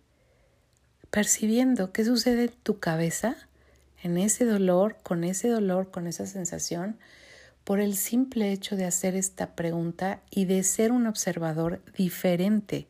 percibiendo 1.17 1.93
qué 1.93 2.05
sucede 2.05 2.43
en 2.43 2.53
tu 2.63 2.79
cabeza, 2.79 3.39
en 4.03 4.19
ese 4.19 4.45
dolor, 4.45 4.99
con 5.03 5.25
ese 5.25 5.49
dolor, 5.49 5.91
con 5.91 6.07
esa 6.07 6.27
sensación, 6.27 6.99
por 7.65 7.81
el 7.81 7.97
simple 7.97 8.53
hecho 8.53 8.77
de 8.77 8.85
hacer 8.85 9.17
esta 9.17 9.55
pregunta 9.55 10.21
y 10.31 10.45
de 10.45 10.63
ser 10.63 10.93
un 10.93 11.07
observador 11.07 11.81
diferente, 11.97 12.87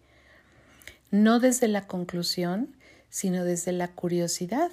no 1.13 1.39
desde 1.39 1.69
la 1.69 1.87
conclusión, 1.87 2.75
sino 3.11 3.45
desde 3.45 3.71
la 3.71 3.93
curiosidad, 3.93 4.73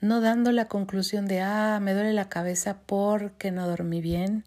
no 0.00 0.20
dando 0.20 0.50
la 0.50 0.66
conclusión 0.66 1.28
de, 1.28 1.42
ah, 1.42 1.78
me 1.80 1.94
duele 1.94 2.14
la 2.14 2.28
cabeza 2.28 2.78
porque 2.84 3.52
no 3.52 3.68
dormí 3.68 4.00
bien, 4.00 4.42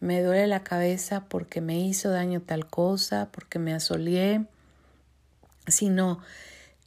me 0.00 0.24
duele 0.24 0.48
la 0.48 0.64
cabeza 0.64 1.26
porque 1.28 1.60
me 1.60 1.78
hizo 1.78 2.10
daño 2.10 2.42
tal 2.42 2.66
cosa, 2.66 3.28
porque 3.30 3.60
me 3.60 3.74
asoleé, 3.74 4.44
sino 5.68 6.18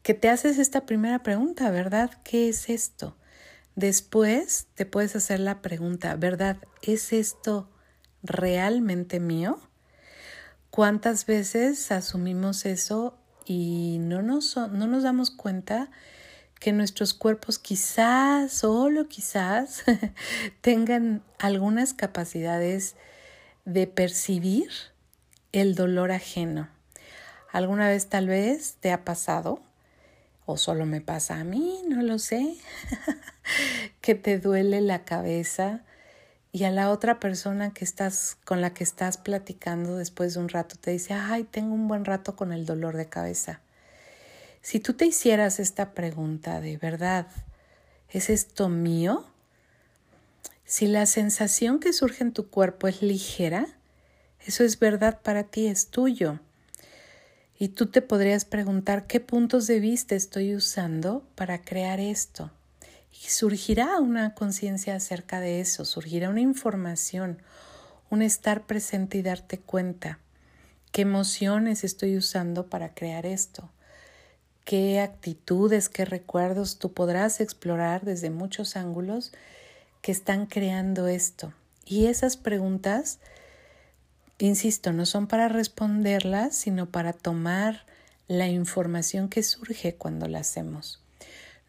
que 0.03 0.13
te 0.13 0.29
haces 0.29 0.57
esta 0.57 0.85
primera 0.85 1.19
pregunta, 1.19 1.69
¿verdad? 1.71 2.11
¿Qué 2.23 2.49
es 2.49 2.69
esto? 2.69 3.15
Después 3.75 4.67
te 4.75 4.85
puedes 4.85 5.15
hacer 5.15 5.39
la 5.39 5.61
pregunta, 5.61 6.15
¿verdad? 6.15 6.57
¿Es 6.81 7.13
esto 7.13 7.69
realmente 8.23 9.19
mío? 9.19 9.59
¿Cuántas 10.71 11.25
veces 11.25 11.91
asumimos 11.91 12.65
eso 12.65 13.17
y 13.45 13.97
no 13.99 14.21
nos, 14.21 14.57
no 14.57 14.87
nos 14.87 15.03
damos 15.03 15.29
cuenta 15.29 15.89
que 16.59 16.71
nuestros 16.71 17.13
cuerpos 17.13 17.59
quizás, 17.59 18.51
solo 18.51 19.07
quizás, 19.07 19.83
tengan 20.61 21.23
algunas 21.39 21.93
capacidades 21.93 22.95
de 23.65 23.87
percibir 23.87 24.69
el 25.51 25.75
dolor 25.75 26.11
ajeno? 26.11 26.69
¿Alguna 27.51 27.87
vez 27.87 28.07
tal 28.07 28.27
vez 28.27 28.77
te 28.79 28.91
ha 28.91 29.03
pasado 29.03 29.61
o 30.51 30.57
solo 30.57 30.85
me 30.85 31.01
pasa 31.01 31.39
a 31.39 31.43
mí, 31.43 31.81
no 31.87 32.01
lo 32.01 32.19
sé, 32.19 32.55
que 34.01 34.15
te 34.15 34.39
duele 34.39 34.81
la 34.81 35.03
cabeza 35.05 35.81
y 36.51 36.65
a 36.65 36.71
la 36.71 36.91
otra 36.91 37.19
persona 37.19 37.73
que 37.73 37.85
estás 37.85 38.37
con 38.43 38.61
la 38.61 38.73
que 38.73 38.83
estás 38.83 39.17
platicando 39.17 39.97
después 39.97 40.33
de 40.33 40.41
un 40.41 40.49
rato 40.49 40.75
te 40.79 40.91
dice, 40.91 41.13
"Ay, 41.13 41.43
tengo 41.45 41.73
un 41.73 41.87
buen 41.87 42.05
rato 42.05 42.35
con 42.35 42.51
el 42.51 42.65
dolor 42.65 42.97
de 42.97 43.07
cabeza." 43.07 43.61
Si 44.61 44.79
tú 44.79 44.93
te 44.93 45.05
hicieras 45.05 45.59
esta 45.59 45.93
pregunta 45.93 46.61
de 46.61 46.77
verdad, 46.77 47.27
¿es 48.09 48.29
esto 48.29 48.69
mío? 48.69 49.25
Si 50.65 50.87
la 50.87 51.05
sensación 51.05 51.79
que 51.79 51.93
surge 51.93 52.23
en 52.23 52.31
tu 52.31 52.49
cuerpo 52.49 52.87
es 52.87 53.01
ligera, 53.01 53.67
eso 54.45 54.63
es 54.63 54.79
verdad 54.79 55.21
para 55.21 55.43
ti, 55.43 55.67
es 55.67 55.87
tuyo. 55.87 56.39
Y 57.61 57.67
tú 57.67 57.85
te 57.85 58.01
podrías 58.01 58.43
preguntar 58.43 59.05
qué 59.05 59.19
puntos 59.19 59.67
de 59.67 59.79
vista 59.79 60.15
estoy 60.15 60.55
usando 60.55 61.23
para 61.35 61.61
crear 61.61 61.99
esto. 61.99 62.49
Y 63.11 63.29
surgirá 63.29 63.99
una 63.99 64.33
conciencia 64.33 64.95
acerca 64.95 65.39
de 65.39 65.61
eso, 65.61 65.85
surgirá 65.85 66.31
una 66.31 66.41
información, 66.41 67.37
un 68.09 68.23
estar 68.23 68.65
presente 68.65 69.19
y 69.19 69.21
darte 69.21 69.59
cuenta 69.59 70.17
qué 70.91 71.03
emociones 71.03 71.83
estoy 71.83 72.17
usando 72.17 72.65
para 72.65 72.95
crear 72.95 73.27
esto, 73.27 73.69
qué 74.65 74.99
actitudes, 74.99 75.87
qué 75.87 76.03
recuerdos 76.03 76.79
tú 76.79 76.93
podrás 76.93 77.41
explorar 77.41 78.05
desde 78.05 78.31
muchos 78.31 78.75
ángulos 78.75 79.33
que 80.01 80.11
están 80.11 80.47
creando 80.47 81.07
esto. 81.07 81.53
Y 81.85 82.07
esas 82.07 82.37
preguntas 82.37 83.19
Insisto, 84.41 84.91
no 84.91 85.05
son 85.05 85.27
para 85.27 85.49
responderlas, 85.49 86.55
sino 86.55 86.87
para 86.87 87.13
tomar 87.13 87.85
la 88.27 88.47
información 88.47 89.29
que 89.29 89.43
surge 89.43 89.93
cuando 89.93 90.27
la 90.27 90.39
hacemos. 90.39 90.99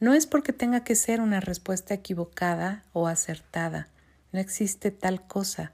No 0.00 0.14
es 0.14 0.26
porque 0.26 0.54
tenga 0.54 0.82
que 0.82 0.94
ser 0.94 1.20
una 1.20 1.40
respuesta 1.40 1.92
equivocada 1.92 2.82
o 2.94 3.08
acertada. 3.08 3.88
No 4.32 4.40
existe 4.40 4.90
tal 4.90 5.26
cosa. 5.26 5.72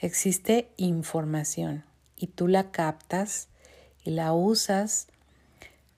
Existe 0.00 0.70
información 0.76 1.82
y 2.14 2.28
tú 2.28 2.46
la 2.46 2.70
captas 2.70 3.48
y 4.04 4.10
la 4.12 4.32
usas 4.32 5.08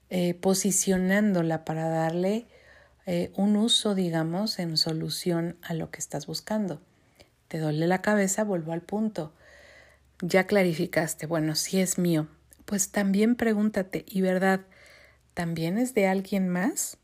eh, 0.09 0.33
posicionándola 0.33 1.67
para 1.67 1.91
darle 1.91 2.47
eh, 3.05 3.33
un 3.37 3.55
uso, 3.57 3.95
digamos, 3.95 4.59
en 4.59 4.79
solución 4.79 5.59
a 5.61 5.75
lo 5.75 5.91
que 5.91 5.99
estás 5.99 6.27
buscando. 6.27 6.81
Te 7.49 7.59
duele 7.59 7.87
la 7.87 8.01
cabeza, 8.01 8.45
vuelvo 8.45 8.73
al 8.73 8.81
punto 8.81 9.35
ya 10.23 10.47
clarificaste, 10.47 11.26
bueno, 11.26 11.55
si 11.55 11.81
es 11.81 11.99
mío, 11.99 12.29
pues 12.64 12.91
también 12.91 13.37
pregúntate, 13.37 14.07
¿y 14.09 14.23
verdad, 14.23 14.62
también 15.35 15.76
es 15.76 15.93
de 15.93 16.07
alguien 16.07 16.49
más? 16.49 16.97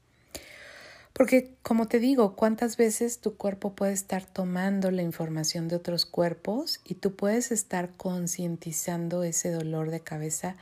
Porque, 1.12 1.54
como 1.62 1.88
te 1.88 1.98
digo, 1.98 2.34
¿cuántas 2.34 2.78
veces 2.78 3.20
tu 3.20 3.36
cuerpo 3.36 3.74
puede 3.74 3.92
estar 3.92 4.24
tomando 4.24 4.90
la 4.90 5.02
información 5.02 5.68
de 5.68 5.76
otros 5.76 6.06
cuerpos 6.06 6.80
y 6.84 6.94
tú 6.94 7.16
puedes 7.16 7.52
estar 7.52 7.90
concientizando 7.96 9.24
ese 9.24 9.50
dolor 9.50 9.90
de 9.90 10.00
cabeza 10.00 10.56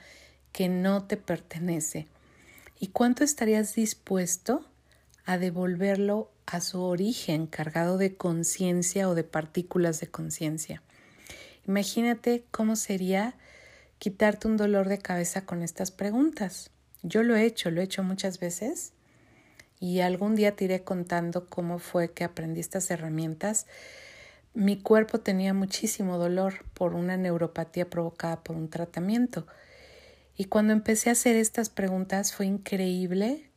que 0.50 0.68
no 0.68 1.04
te 1.04 1.16
pertenece? 1.16 2.08
¿Y 2.80 2.88
cuánto 2.88 3.22
estarías 3.22 3.74
dispuesto 3.74 4.66
a 5.26 5.38
devolverlo 5.38 6.30
a 6.46 6.60
su 6.60 6.80
origen 6.80 7.46
cargado 7.48 7.98
de 7.98 8.16
conciencia 8.16 9.08
o 9.08 9.14
de 9.14 9.24
partículas 9.24 10.00
de 10.00 10.06
conciencia. 10.06 10.82
Imagínate 11.66 12.44
cómo 12.50 12.76
sería 12.76 13.34
quitarte 13.98 14.48
un 14.48 14.56
dolor 14.56 14.88
de 14.88 14.98
cabeza 14.98 15.44
con 15.44 15.62
estas 15.62 15.90
preguntas. 15.90 16.70
Yo 17.02 17.22
lo 17.22 17.36
he 17.36 17.44
hecho, 17.44 17.70
lo 17.70 17.80
he 17.80 17.84
hecho 17.84 18.02
muchas 18.02 18.38
veces 18.38 18.92
y 19.80 20.00
algún 20.00 20.36
día 20.36 20.56
te 20.56 20.64
iré 20.64 20.84
contando 20.84 21.48
cómo 21.48 21.78
fue 21.78 22.12
que 22.12 22.24
aprendí 22.24 22.60
estas 22.60 22.90
herramientas. 22.90 23.66
Mi 24.54 24.80
cuerpo 24.80 25.20
tenía 25.20 25.52
muchísimo 25.54 26.18
dolor 26.18 26.64
por 26.72 26.94
una 26.94 27.16
neuropatía 27.16 27.90
provocada 27.90 28.42
por 28.42 28.56
un 28.56 28.70
tratamiento. 28.70 29.46
Y 30.36 30.46
cuando 30.46 30.72
empecé 30.72 31.08
a 31.08 31.12
hacer 31.12 31.36
estas 31.36 31.68
preguntas 31.68 32.32
fue 32.32 32.46
increíble 32.46 33.50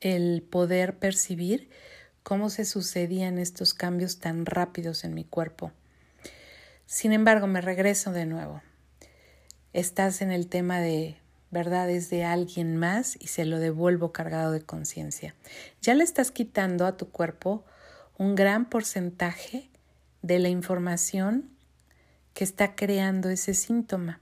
el 0.00 0.42
poder 0.42 0.98
percibir 0.98 1.70
cómo 2.22 2.50
se 2.50 2.64
sucedían 2.64 3.38
estos 3.38 3.74
cambios 3.74 4.18
tan 4.18 4.46
rápidos 4.46 5.04
en 5.04 5.14
mi 5.14 5.24
cuerpo. 5.24 5.72
Sin 6.86 7.12
embargo, 7.12 7.46
me 7.46 7.60
regreso 7.60 8.12
de 8.12 8.26
nuevo. 8.26 8.62
Estás 9.72 10.22
en 10.22 10.30
el 10.30 10.48
tema 10.48 10.80
de 10.80 11.16
verdades 11.50 12.10
de 12.10 12.24
alguien 12.24 12.76
más 12.76 13.16
y 13.20 13.28
se 13.28 13.44
lo 13.44 13.58
devuelvo 13.58 14.12
cargado 14.12 14.52
de 14.52 14.60
conciencia. 14.60 15.34
Ya 15.80 15.94
le 15.94 16.04
estás 16.04 16.30
quitando 16.30 16.86
a 16.86 16.96
tu 16.96 17.10
cuerpo 17.10 17.64
un 18.18 18.34
gran 18.34 18.68
porcentaje 18.68 19.70
de 20.22 20.38
la 20.38 20.48
información 20.48 21.50
que 22.34 22.44
está 22.44 22.74
creando 22.74 23.30
ese 23.30 23.54
síntoma. 23.54 24.20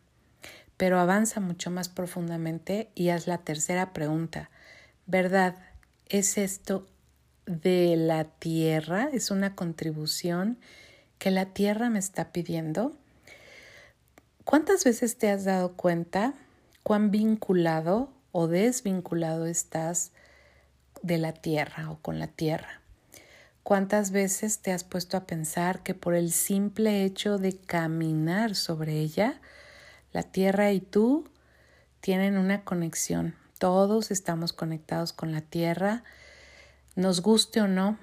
Pero 0.76 0.98
avanza 0.98 1.40
mucho 1.40 1.70
más 1.70 1.88
profundamente 1.88 2.90
y 2.94 3.08
haz 3.08 3.26
la 3.26 3.38
tercera 3.38 3.92
pregunta. 3.92 4.50
¿Verdad? 5.06 5.56
¿Es 6.08 6.38
esto 6.38 6.86
de 7.46 7.96
la 7.96 8.24
tierra, 8.24 9.08
es 9.12 9.30
una 9.30 9.54
contribución 9.54 10.58
que 11.22 11.30
la 11.30 11.46
tierra 11.46 11.88
me 11.88 12.00
está 12.00 12.32
pidiendo. 12.32 12.96
¿Cuántas 14.44 14.82
veces 14.82 15.18
te 15.18 15.30
has 15.30 15.44
dado 15.44 15.74
cuenta 15.74 16.34
cuán 16.82 17.12
vinculado 17.12 18.10
o 18.32 18.48
desvinculado 18.48 19.46
estás 19.46 20.10
de 21.00 21.18
la 21.18 21.32
tierra 21.32 21.92
o 21.92 21.98
con 21.98 22.18
la 22.18 22.26
tierra? 22.26 22.80
¿Cuántas 23.62 24.10
veces 24.10 24.62
te 24.62 24.72
has 24.72 24.82
puesto 24.82 25.16
a 25.16 25.24
pensar 25.24 25.84
que 25.84 25.94
por 25.94 26.16
el 26.16 26.32
simple 26.32 27.04
hecho 27.04 27.38
de 27.38 27.56
caminar 27.56 28.56
sobre 28.56 28.98
ella, 28.98 29.40
la 30.10 30.24
tierra 30.24 30.72
y 30.72 30.80
tú 30.80 31.28
tienen 32.00 32.36
una 32.36 32.64
conexión? 32.64 33.36
Todos 33.60 34.10
estamos 34.10 34.52
conectados 34.52 35.12
con 35.12 35.30
la 35.30 35.42
tierra 35.42 36.02
nos 36.94 37.22
guste 37.22 37.60
o 37.60 37.68
no, 37.68 37.96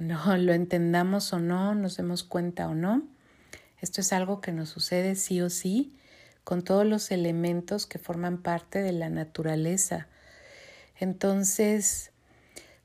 no 0.00 0.36
lo 0.38 0.54
entendamos 0.54 1.32
o 1.32 1.38
no, 1.38 1.74
nos 1.74 1.96
demos 1.96 2.24
cuenta 2.24 2.68
o 2.68 2.74
no. 2.74 3.02
Esto 3.80 4.00
es 4.00 4.12
algo 4.12 4.40
que 4.40 4.50
nos 4.50 4.70
sucede 4.70 5.14
sí 5.14 5.40
o 5.40 5.50
sí 5.50 5.94
con 6.42 6.62
todos 6.62 6.86
los 6.86 7.10
elementos 7.10 7.86
que 7.86 7.98
forman 7.98 8.38
parte 8.38 8.80
de 8.80 8.92
la 8.92 9.10
naturaleza. 9.10 10.08
Entonces, 10.98 12.12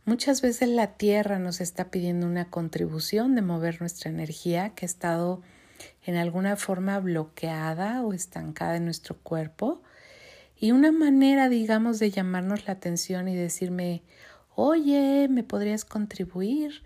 muchas 0.03 0.41
veces 0.41 0.69
la 0.69 0.97
Tierra 0.97 1.39
nos 1.39 1.61
está 1.61 1.89
pidiendo 1.89 2.27
una 2.27 2.49
contribución 2.49 3.33
de 3.33 3.41
mover 3.41 3.79
nuestra 3.79 4.11
energía 4.11 4.71
que 4.75 4.85
ha 4.85 4.87
estado 4.87 5.41
en 6.03 6.17
alguna 6.17 6.57
forma 6.57 6.99
bloqueada 6.99 8.03
o 8.03 8.13
estancada 8.13 8.75
en 8.75 8.85
nuestro 8.85 9.17
cuerpo. 9.17 9.81
Y 10.57 10.71
una 10.71 10.91
manera, 10.91 11.47
digamos, 11.47 11.97
de 11.99 12.11
llamarnos 12.11 12.67
la 12.67 12.73
atención 12.73 13.29
y 13.29 13.35
decirme, 13.35 14.03
oye, 14.55 15.27
¿me 15.29 15.43
podrías 15.43 15.85
contribuir? 15.85 16.83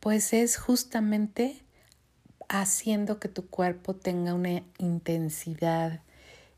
Pues 0.00 0.32
es 0.32 0.56
justamente 0.56 1.62
haciendo 2.48 3.18
que 3.18 3.28
tu 3.28 3.48
cuerpo 3.48 3.94
tenga 3.94 4.34
una 4.34 4.62
intensidad, 4.78 6.00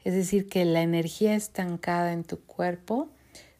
es 0.05 0.14
decir, 0.14 0.48
que 0.48 0.64
la 0.64 0.83
energía 0.83 1.35
estancada 1.35 2.12
en 2.12 2.24
tu 2.24 2.40
cuerpo 2.40 3.11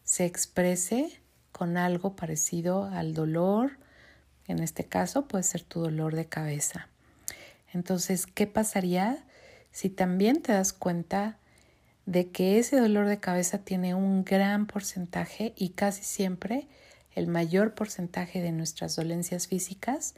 se 0.03 0.25
exprese 0.25 1.21
con 1.51 1.77
algo 1.77 2.15
parecido 2.15 2.85
al 2.85 3.13
dolor, 3.13 3.77
en 4.47 4.59
este 4.59 4.85
caso 4.85 5.27
puede 5.27 5.43
ser 5.43 5.63
tu 5.63 5.81
dolor 5.81 6.15
de 6.15 6.25
cabeza. 6.25 6.87
Entonces, 7.73 8.25
¿qué 8.25 8.47
pasaría 8.47 9.23
si 9.71 9.89
también 9.89 10.41
te 10.41 10.53
das 10.53 10.73
cuenta 10.73 11.37
de 12.05 12.29
que 12.31 12.59
ese 12.59 12.79
dolor 12.79 13.07
de 13.07 13.19
cabeza 13.19 13.59
tiene 13.59 13.95
un 13.95 14.23
gran 14.23 14.65
porcentaje 14.65 15.53
y 15.55 15.69
casi 15.69 16.03
siempre 16.03 16.67
el 17.13 17.27
mayor 17.27 17.73
porcentaje 17.73 18.41
de 18.41 18.51
nuestras 18.51 18.95
dolencias 18.95 19.47
físicas 19.47 20.15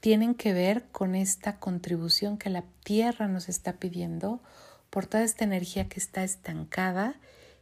tienen 0.00 0.34
que 0.34 0.52
ver 0.52 0.84
con 0.92 1.14
esta 1.14 1.58
contribución 1.58 2.38
que 2.38 2.50
la 2.50 2.64
tierra 2.84 3.28
nos 3.28 3.48
está 3.48 3.74
pidiendo 3.74 4.40
por 4.88 5.06
toda 5.06 5.22
esta 5.24 5.44
energía 5.44 5.88
que 5.88 6.00
está 6.00 6.24
estancada 6.24 7.14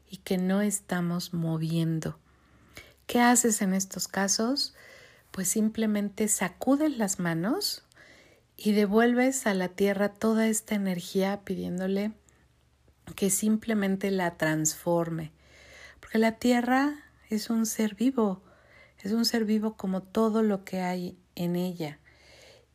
y 0.09 0.18
que 0.18 0.38
no 0.38 0.62
estamos 0.62 1.35
moviendo. 1.35 2.18
¿Qué 3.07 3.20
haces 3.20 3.61
en 3.61 3.74
estos 3.74 4.07
casos? 4.07 4.74
Pues 5.31 5.48
simplemente 5.48 6.29
sacudes 6.29 6.96
las 6.96 7.18
manos 7.18 7.85
y 8.57 8.72
devuelves 8.72 9.46
a 9.46 9.55
la 9.55 9.68
tierra 9.68 10.11
toda 10.11 10.46
esta 10.48 10.74
energía 10.74 11.40
pidiéndole 11.44 12.12
que 13.14 13.31
simplemente 13.31 14.11
la 14.11 14.37
transforme. 14.37 15.33
Porque 16.01 16.18
la 16.18 16.33
tierra 16.33 17.08
es 17.29 17.51
un 17.51 17.67
ser 17.67 17.95
vivo, 17.95 18.43
es 18.99 19.12
un 19.12 19.25
ser 19.25 19.45
vivo 19.45 19.77
como 19.77 20.03
todo 20.03 20.43
lo 20.43 20.64
que 20.64 20.81
hay 20.81 21.19
en 21.35 21.57
ella. 21.57 21.99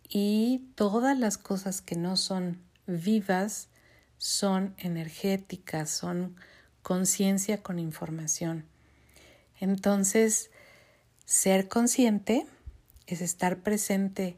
Y 0.07 0.69
todas 0.75 1.17
las 1.17 1.37
cosas 1.37 1.81
que 1.81 1.95
no 1.95 2.17
son 2.17 2.61
vivas 2.85 3.69
son 4.17 4.75
energéticas, 4.77 5.89
son 5.89 6.35
conciencia 6.81 7.63
con 7.63 7.79
información. 7.79 8.65
Entonces, 9.59 10.51
ser 11.25 11.67
consciente 11.67 12.45
es 13.07 13.21
estar 13.21 13.61
presente 13.61 14.37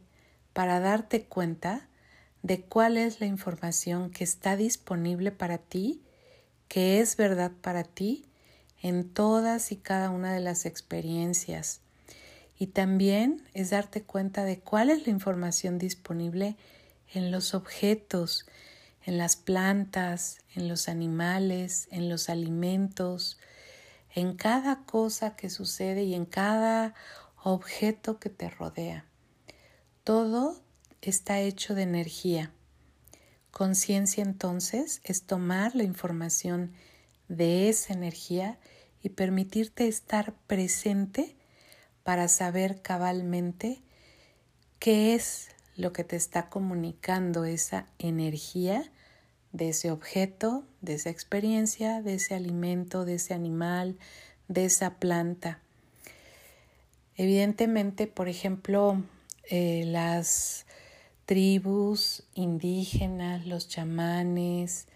para 0.54 0.80
darte 0.80 1.26
cuenta 1.26 1.88
de 2.42 2.62
cuál 2.62 2.98
es 2.98 3.20
la 3.20 3.26
información 3.26 4.12
que 4.12 4.24
está 4.24 4.56
disponible 4.56 5.32
para 5.32 5.58
ti, 5.58 6.04
que 6.68 7.00
es 7.00 7.18
verdad 7.18 7.52
para 7.62 7.84
ti 7.84 8.26
en 8.82 9.10
todas 9.10 9.72
y 9.72 9.78
cada 9.78 10.10
una 10.10 10.34
de 10.34 10.40
las 10.40 10.66
experiencias. 10.66 11.82
Y 12.58 12.68
también 12.68 13.44
es 13.54 13.72
darte 13.72 14.04
cuenta 14.04 14.44
de 14.44 14.60
cuál 14.60 14.90
es 14.90 15.06
la 15.06 15.12
información 15.12 15.78
disponible 15.78 16.56
en 17.14 17.32
los 17.32 17.54
objetos, 17.54 18.46
en 19.04 19.18
las 19.18 19.36
plantas, 19.36 20.40
en 20.56 20.68
los 20.68 20.88
animales, 20.88 21.88
en 21.92 22.10
los 22.10 22.30
alimentos, 22.30 23.38
en 24.14 24.36
cada 24.36 24.84
cosa 24.86 25.36
que 25.36 25.50
sucede 25.50 26.04
y 26.04 26.14
en 26.14 26.26
cada 26.26 26.94
objeto 27.44 28.20
que 28.20 28.30
te 28.30 28.50
rodea. 28.50 29.06
Todo 30.04 30.62
está 31.02 31.40
hecho 31.40 31.76
de 31.76 31.84
energía. 31.84 32.52
Conciencia 33.52 34.24
entonces 34.24 35.02
es 35.04 35.24
tomar 35.24 35.76
la 35.76 35.84
información 35.84 36.74
de 37.28 37.70
esa 37.70 37.94
energía 37.94 38.58
y 39.02 39.10
permitirte 39.10 39.88
estar 39.88 40.34
presente 40.48 41.36
para 42.04 42.28
saber 42.28 42.82
cabalmente 42.82 43.82
qué 44.80 45.16
es 45.16 45.50
lo 45.76 45.94
que 45.94 46.04
te 46.04 46.16
está 46.16 46.50
comunicando 46.50 47.46
esa 47.46 47.88
energía 48.00 48.92
de 49.52 49.70
ese 49.70 49.90
objeto, 49.90 50.66
de 50.82 50.96
esa 50.96 51.10
experiencia, 51.10 52.02
de 52.02 52.16
ese 52.16 52.36
alimento, 52.36 53.06
de 53.06 53.16
ese 53.16 53.34
animal, 53.34 53.98
de 54.48 54.66
esa 54.66 54.96
planta. 54.96 55.60
Evidentemente, 57.16 58.08
por 58.08 58.28
ejemplo, 58.28 59.02
eh, 59.50 59.84
las 59.86 60.66
tribus 61.26 62.24
indígenas, 62.34 63.46
los 63.46 63.70
chamanes 63.70 64.88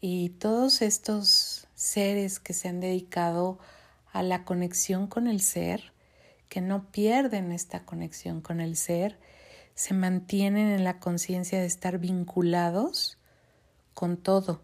y 0.00 0.30
todos 0.30 0.80
estos 0.80 1.51
seres 1.82 2.38
que 2.38 2.52
se 2.52 2.68
han 2.68 2.80
dedicado 2.80 3.58
a 4.12 4.22
la 4.22 4.44
conexión 4.44 5.06
con 5.06 5.26
el 5.26 5.40
ser, 5.40 5.92
que 6.48 6.60
no 6.60 6.90
pierden 6.90 7.52
esta 7.52 7.84
conexión 7.84 8.40
con 8.40 8.60
el 8.60 8.76
ser, 8.76 9.18
se 9.74 9.94
mantienen 9.94 10.68
en 10.68 10.84
la 10.84 11.00
conciencia 11.00 11.60
de 11.60 11.66
estar 11.66 11.98
vinculados 11.98 13.18
con 13.94 14.16
todo. 14.16 14.62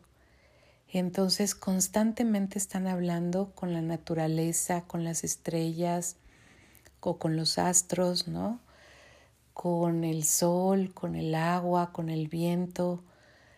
Entonces 0.90 1.54
constantemente 1.54 2.59
están 2.59 2.87
hablando 2.87 3.52
con 3.54 3.72
la 3.72 3.83
naturaleza, 3.83 4.83
con 4.83 5.04
las 5.04 5.24
estrellas 5.24 6.16
o 7.00 7.18
con 7.18 7.37
los 7.37 7.59
astros, 7.59 8.28
¿no? 8.28 8.61
con 9.59 10.04
el 10.04 10.22
sol, 10.22 10.92
con 10.94 11.16
el 11.16 11.35
agua, 11.35 11.90
con 11.92 12.11
el 12.11 12.28
viento. 12.28 13.02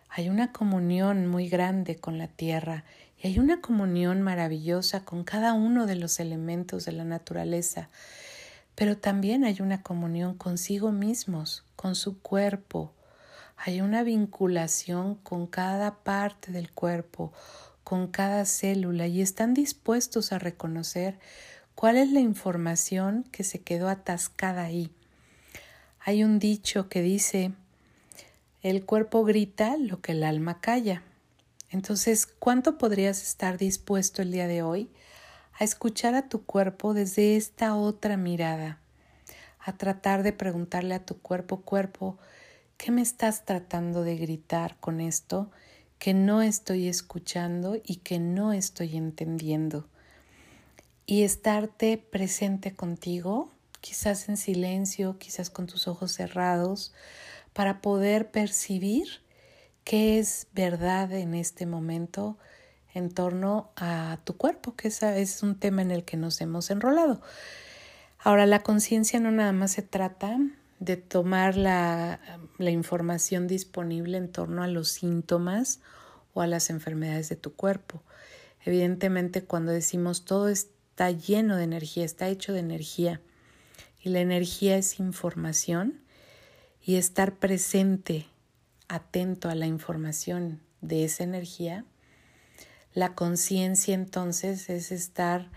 Hay 0.08 0.30
una 0.30 0.50
comunión 0.50 1.26
muy 1.26 1.46
grande 1.50 1.96
con 1.96 2.16
la 2.16 2.26
tierra 2.26 2.84
Y 3.22 3.26
hay 3.26 3.38
una 3.38 3.60
comunión 3.60 4.22
maravillosa 4.22 5.04
con 5.04 5.24
cada 5.24 5.52
uno 5.52 5.86
de 5.86 5.96
los 5.96 6.20
elementos 6.20 6.86
de 6.86 6.92
la 6.92 7.04
naturaleza, 7.04 7.90
pero 8.74 8.96
también 8.96 9.44
hay 9.44 9.60
una 9.60 9.82
comunión 9.82 10.34
consigo 10.36 10.90
mismos, 10.90 11.64
con 11.76 11.94
su 11.94 12.20
cuerpo. 12.20 12.94
Hay 13.58 13.82
una 13.82 14.02
vinculación 14.04 15.16
con 15.16 15.46
cada 15.46 15.96
parte 15.96 16.50
del 16.50 16.72
cuerpo, 16.72 17.32
con 17.84 18.06
cada 18.06 18.46
célula 18.46 19.06
y 19.06 19.20
están 19.20 19.52
dispuestos 19.52 20.32
a 20.32 20.38
reconocer 20.38 21.18
cuál 21.74 21.98
es 21.98 22.10
la 22.10 22.20
información 22.20 23.24
que 23.32 23.44
se 23.44 23.60
quedó 23.60 23.88
atascada 23.88 24.62
ahí. 24.62 24.90
Hay 26.00 26.24
un 26.24 26.38
dicho 26.38 26.88
que 26.88 27.02
dice, 27.02 27.52
el 28.62 28.86
cuerpo 28.86 29.24
grita 29.24 29.76
lo 29.76 30.00
que 30.00 30.12
el 30.12 30.22
alma 30.22 30.60
calla. 30.60 31.02
Entonces, 31.70 32.26
¿cuánto 32.26 32.78
podrías 32.78 33.22
estar 33.22 33.56
dispuesto 33.56 34.22
el 34.22 34.32
día 34.32 34.48
de 34.48 34.62
hoy 34.62 34.90
a 35.58 35.62
escuchar 35.62 36.16
a 36.16 36.28
tu 36.28 36.44
cuerpo 36.44 36.94
desde 36.94 37.36
esta 37.36 37.76
otra 37.76 38.16
mirada? 38.16 38.80
A 39.60 39.76
tratar 39.76 40.24
de 40.24 40.32
preguntarle 40.32 40.94
a 40.94 41.06
tu 41.06 41.20
cuerpo, 41.20 41.60
cuerpo, 41.60 42.18
¿qué 42.76 42.90
me 42.90 43.02
estás 43.02 43.44
tratando 43.44 44.02
de 44.02 44.16
gritar 44.16 44.78
con 44.80 45.00
esto 45.00 45.52
que 46.00 46.12
no 46.12 46.42
estoy 46.42 46.88
escuchando 46.88 47.76
y 47.84 47.96
que 47.96 48.18
no 48.18 48.52
estoy 48.52 48.96
entendiendo? 48.96 49.86
Y 51.06 51.22
estarte 51.22 51.98
presente 51.98 52.74
contigo, 52.74 53.52
quizás 53.80 54.28
en 54.28 54.36
silencio, 54.36 55.18
quizás 55.18 55.50
con 55.50 55.68
tus 55.68 55.86
ojos 55.86 56.10
cerrados, 56.10 56.92
para 57.52 57.80
poder 57.80 58.32
percibir 58.32 59.20
qué 59.84 60.18
es 60.18 60.46
verdad 60.52 61.12
en 61.12 61.34
este 61.34 61.66
momento 61.66 62.38
en 62.92 63.10
torno 63.10 63.70
a 63.76 64.18
tu 64.24 64.36
cuerpo, 64.36 64.74
que 64.74 64.88
ese 64.88 65.20
es 65.20 65.42
un 65.42 65.54
tema 65.54 65.82
en 65.82 65.90
el 65.90 66.04
que 66.04 66.16
nos 66.16 66.40
hemos 66.40 66.70
enrolado. 66.70 67.20
Ahora, 68.18 68.46
la 68.46 68.62
conciencia 68.62 69.20
no 69.20 69.30
nada 69.30 69.52
más 69.52 69.72
se 69.72 69.82
trata 69.82 70.38
de 70.78 70.96
tomar 70.96 71.56
la, 71.56 72.20
la, 72.58 72.70
información 72.70 73.46
disponible 73.46 74.18
en 74.18 74.32
torno 74.32 74.62
a 74.62 74.66
los 74.66 74.88
síntomas 74.88 75.80
o 76.32 76.40
a 76.40 76.46
las 76.46 76.70
enfermedades 76.70 77.28
de 77.28 77.36
tu 77.36 77.54
cuerpo. 77.54 78.02
Evidentemente, 78.64 79.44
cuando 79.44 79.72
decimos 79.72 80.24
todo 80.24 80.48
está 80.48 81.10
lleno 81.10 81.56
de 81.56 81.64
energía, 81.64 82.04
está 82.04 82.28
hecho 82.28 82.52
de 82.52 82.60
energía, 82.60 83.20
y 84.02 84.08
la 84.08 84.20
energía 84.20 84.76
es 84.76 84.98
información, 84.98 86.00
y 86.82 86.96
estar 86.96 87.36
presente 87.36 88.26
atento 88.90 89.48
a 89.48 89.54
la 89.54 89.66
información 89.66 90.60
de 90.80 91.04
esa 91.04 91.24
energía, 91.24 91.84
la 92.92 93.14
conciencia 93.14 93.94
entonces 93.94 94.68
es 94.68 94.90
estar 94.90 95.48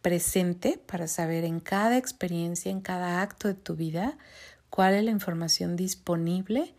presente 0.00 0.80
para 0.86 1.08
saber 1.08 1.44
en 1.44 1.58
cada 1.58 1.98
experiencia, 1.98 2.70
en 2.70 2.80
cada 2.80 3.20
acto 3.20 3.48
de 3.48 3.54
tu 3.54 3.74
vida, 3.74 4.16
cuál 4.70 4.94
es 4.94 5.04
la 5.04 5.10
información 5.10 5.74
disponible 5.76 6.74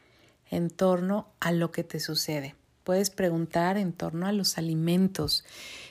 en 0.49 0.69
torno 0.69 1.27
a 1.39 1.51
lo 1.51 1.71
que 1.71 1.83
te 1.83 1.99
sucede. 1.99 2.55
Puedes 2.83 3.09
preguntar 3.09 3.77
en 3.77 3.93
torno 3.93 4.25
a 4.25 4.31
los 4.31 4.57
alimentos, 4.57 5.43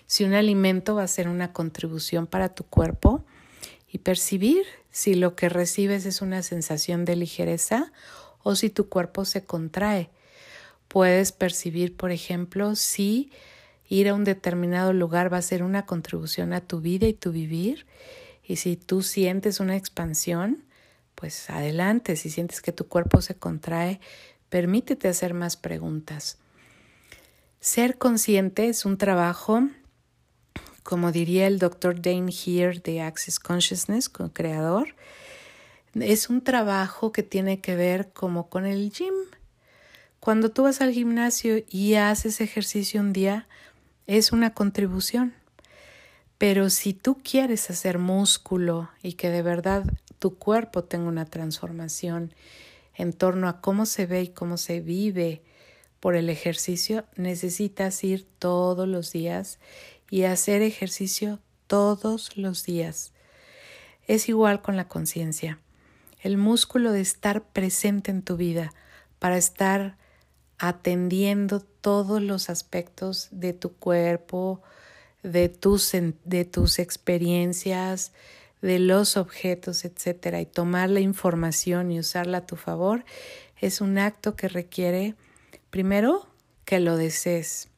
si 0.06 0.24
un 0.24 0.34
alimento 0.34 0.94
va 0.94 1.02
a 1.02 1.08
ser 1.08 1.28
una 1.28 1.52
contribución 1.52 2.26
para 2.26 2.54
tu 2.54 2.64
cuerpo 2.64 3.24
y 3.90 3.98
percibir 3.98 4.64
si 4.90 5.14
lo 5.14 5.36
que 5.36 5.48
recibes 5.48 6.06
es 6.06 6.22
una 6.22 6.42
sensación 6.42 7.04
de 7.04 7.16
ligereza 7.16 7.92
o 8.42 8.54
si 8.54 8.70
tu 8.70 8.88
cuerpo 8.88 9.24
se 9.24 9.44
contrae. 9.44 10.10
Puedes 10.88 11.32
percibir, 11.32 11.96
por 11.96 12.10
ejemplo, 12.10 12.74
si 12.76 13.30
ir 13.88 14.08
a 14.08 14.14
un 14.14 14.24
determinado 14.24 14.92
lugar 14.92 15.32
va 15.32 15.38
a 15.38 15.42
ser 15.42 15.62
una 15.62 15.86
contribución 15.86 16.52
a 16.52 16.60
tu 16.60 16.80
vida 16.80 17.06
y 17.06 17.14
tu 17.14 17.32
vivir. 17.32 17.86
Y 18.44 18.56
si 18.56 18.76
tú 18.76 19.02
sientes 19.02 19.60
una 19.60 19.76
expansión, 19.76 20.64
pues 21.14 21.50
adelante. 21.50 22.16
Si 22.16 22.30
sientes 22.30 22.60
que 22.60 22.72
tu 22.72 22.88
cuerpo 22.88 23.20
se 23.20 23.34
contrae, 23.34 24.00
permítete 24.48 25.08
hacer 25.08 25.34
más 25.34 25.56
preguntas. 25.56 26.38
Ser 27.60 27.96
consciente 27.96 28.68
es 28.68 28.84
un 28.84 28.98
trabajo, 28.98 29.68
como 30.82 31.12
diría 31.12 31.46
el 31.46 31.58
doctor 31.58 32.02
Dane 32.02 32.32
Here 32.32 32.80
de 32.80 33.02
Access 33.02 33.38
Consciousness, 33.38 34.08
creador, 34.08 34.96
es 35.94 36.30
un 36.30 36.42
trabajo 36.42 37.12
que 37.12 37.22
tiene 37.22 37.60
que 37.60 37.76
ver 37.76 38.12
como 38.12 38.48
con 38.48 38.64
el 38.64 38.90
gym. 38.90 39.14
Cuando 40.20 40.50
tú 40.50 40.62
vas 40.62 40.80
al 40.80 40.92
gimnasio 40.92 41.62
y 41.68 41.94
haces 41.94 42.40
ejercicio 42.40 43.00
un 43.00 43.12
día, 43.12 43.46
es 44.06 44.32
una 44.32 44.54
contribución. 44.54 45.34
Pero 46.38 46.70
si 46.70 46.94
tú 46.94 47.18
quieres 47.22 47.70
hacer 47.70 47.98
músculo 47.98 48.90
y 49.02 49.14
que 49.14 49.30
de 49.30 49.42
verdad 49.42 49.84
tu 50.18 50.36
cuerpo 50.36 50.84
tenga 50.84 51.08
una 51.08 51.26
transformación 51.26 52.32
en 52.94 53.12
torno 53.12 53.48
a 53.48 53.60
cómo 53.60 53.86
se 53.86 54.06
ve 54.06 54.22
y 54.22 54.28
cómo 54.28 54.56
se 54.56 54.80
vive 54.80 55.42
por 56.00 56.16
el 56.16 56.30
ejercicio, 56.30 57.04
necesitas 57.16 58.02
ir 58.02 58.26
todos 58.38 58.88
los 58.88 59.12
días 59.12 59.60
y 60.10 60.24
hacer 60.24 60.62
ejercicio 60.62 61.38
todos 61.66 62.36
los 62.36 62.64
días. 62.64 63.12
Es 64.06 64.28
igual 64.28 64.62
con 64.62 64.76
la 64.76 64.88
conciencia 64.88 65.58
el 66.22 66.36
músculo 66.38 66.92
de 66.92 67.00
estar 67.00 67.42
presente 67.42 68.10
en 68.10 68.22
tu 68.22 68.36
vida, 68.36 68.72
para 69.18 69.36
estar 69.36 69.96
atendiendo 70.58 71.60
todos 71.60 72.22
los 72.22 72.48
aspectos 72.48 73.28
de 73.32 73.52
tu 73.52 73.72
cuerpo, 73.72 74.62
de 75.22 75.48
tus, 75.48 75.92
de 75.92 76.44
tus 76.44 76.78
experiencias, 76.78 78.12
de 78.60 78.78
los 78.78 79.16
objetos, 79.16 79.84
etcétera, 79.84 80.40
y 80.40 80.46
tomar 80.46 80.88
la 80.88 81.00
información 81.00 81.90
y 81.90 81.98
usarla 81.98 82.38
a 82.38 82.46
tu 82.46 82.56
favor, 82.56 83.04
es 83.60 83.80
un 83.80 83.98
acto 83.98 84.36
que 84.36 84.48
requiere, 84.48 85.16
primero, 85.70 86.28
que 86.64 86.78
lo 86.78 86.96
desees, 86.96 87.68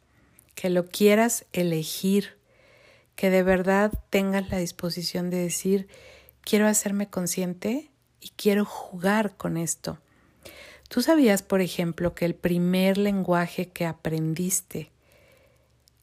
que 0.54 0.68
lo 0.68 0.87
quieras 0.87 1.46
elegir, 1.54 2.37
que 3.16 3.30
de 3.30 3.42
verdad 3.42 3.92
tengas 4.11 4.50
la 4.50 4.59
disposición 4.59 5.30
de 5.30 5.38
decir, 5.38 5.88
quiero 6.42 6.66
hacerme 6.66 7.09
consciente 7.09 7.90
y 8.25 8.31
quiero 8.31 8.65
jugar 8.65 9.37
con 9.37 9.59
esto. 9.59 9.99
¿Tú 10.89 11.03
sabías, 11.03 11.43
por 11.43 11.61
ejemplo, 11.61 12.15
que 12.15 12.25
el 12.25 12.35
primer 12.35 12.97
lenguaje 12.97 13.69
que 13.69 13.85
aprendiste 13.85 14.91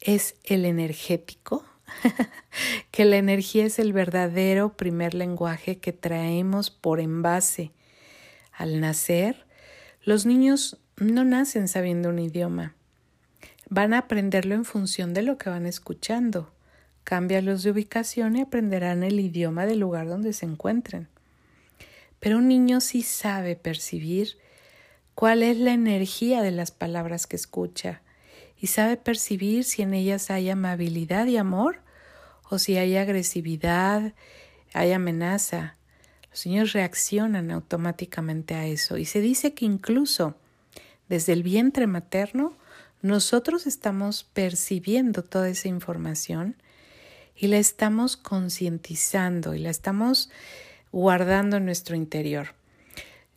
es 0.00 0.36
el 0.44 0.64
energético? 0.64 1.64
que 2.92 3.04
la 3.04 3.16
energía 3.16 3.66
es 3.66 3.80
el 3.80 3.92
verdadero 3.92 4.76
primer 4.76 5.14
lenguaje 5.14 5.78
que 5.78 5.92
traemos 5.92 6.70
por 6.70 7.00
envase. 7.00 7.72
Al 8.52 8.80
nacer, 8.80 9.44
los 10.04 10.24
niños 10.24 10.78
no 10.96 11.24
nacen 11.24 11.66
sabiendo 11.66 12.10
un 12.10 12.20
idioma. 12.20 12.76
Van 13.68 13.94
a 13.94 13.98
aprenderlo 13.98 14.54
en 14.54 14.64
función 14.64 15.12
de 15.12 15.22
lo 15.22 15.38
que 15.38 15.50
van 15.50 15.66
escuchando. 15.66 16.52
Cámbialos 17.02 17.64
de 17.64 17.72
ubicación 17.72 18.36
y 18.36 18.42
aprenderán 18.42 19.02
el 19.02 19.18
idioma 19.18 19.66
del 19.66 19.80
lugar 19.80 20.06
donde 20.06 20.32
se 20.32 20.46
encuentren. 20.46 21.08
Pero 22.22 22.38
un 22.38 22.46
niño 22.46 22.80
sí 22.80 23.02
sabe 23.02 23.56
percibir 23.56 24.38
cuál 25.16 25.42
es 25.42 25.56
la 25.56 25.72
energía 25.72 26.40
de 26.40 26.52
las 26.52 26.70
palabras 26.70 27.26
que 27.26 27.34
escucha 27.34 28.00
y 28.56 28.68
sabe 28.68 28.96
percibir 28.96 29.64
si 29.64 29.82
en 29.82 29.92
ellas 29.92 30.30
hay 30.30 30.48
amabilidad 30.48 31.26
y 31.26 31.36
amor 31.36 31.80
o 32.48 32.60
si 32.60 32.76
hay 32.76 32.96
agresividad, 32.96 34.14
hay 34.72 34.92
amenaza. 34.92 35.76
Los 36.30 36.46
niños 36.46 36.72
reaccionan 36.72 37.50
automáticamente 37.50 38.54
a 38.54 38.66
eso 38.66 38.98
y 38.98 39.04
se 39.04 39.20
dice 39.20 39.52
que 39.52 39.64
incluso 39.64 40.36
desde 41.08 41.32
el 41.32 41.42
vientre 41.42 41.88
materno 41.88 42.56
nosotros 43.00 43.66
estamos 43.66 44.22
percibiendo 44.22 45.24
toda 45.24 45.48
esa 45.48 45.66
información 45.66 46.54
y 47.34 47.48
la 47.48 47.58
estamos 47.58 48.16
concientizando 48.16 49.56
y 49.56 49.58
la 49.58 49.70
estamos 49.70 50.30
guardando 50.92 51.56
en 51.56 51.64
nuestro 51.64 51.96
interior. 51.96 52.54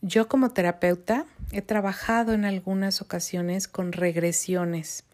Yo 0.01 0.27
como 0.27 0.51
terapeuta 0.51 1.25
he 1.51 1.61
trabajado 1.61 2.33
en 2.33 2.45
algunas 2.45 3.01
ocasiones 3.01 3.67
con 3.67 3.93
regresiones. 3.93 5.05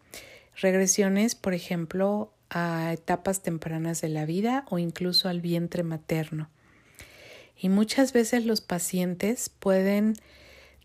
Regresiones, 0.60 1.34
por 1.34 1.54
ejemplo, 1.54 2.32
a 2.50 2.92
etapas 2.92 3.42
tempranas 3.42 4.00
de 4.02 4.08
la 4.08 4.26
vida 4.26 4.66
o 4.68 4.78
incluso 4.78 5.28
al 5.28 5.40
vientre 5.40 5.82
materno. 5.82 6.50
Y 7.56 7.68
muchas 7.68 8.12
veces 8.12 8.44
los 8.44 8.60
pacientes 8.60 9.48
pueden 9.48 10.14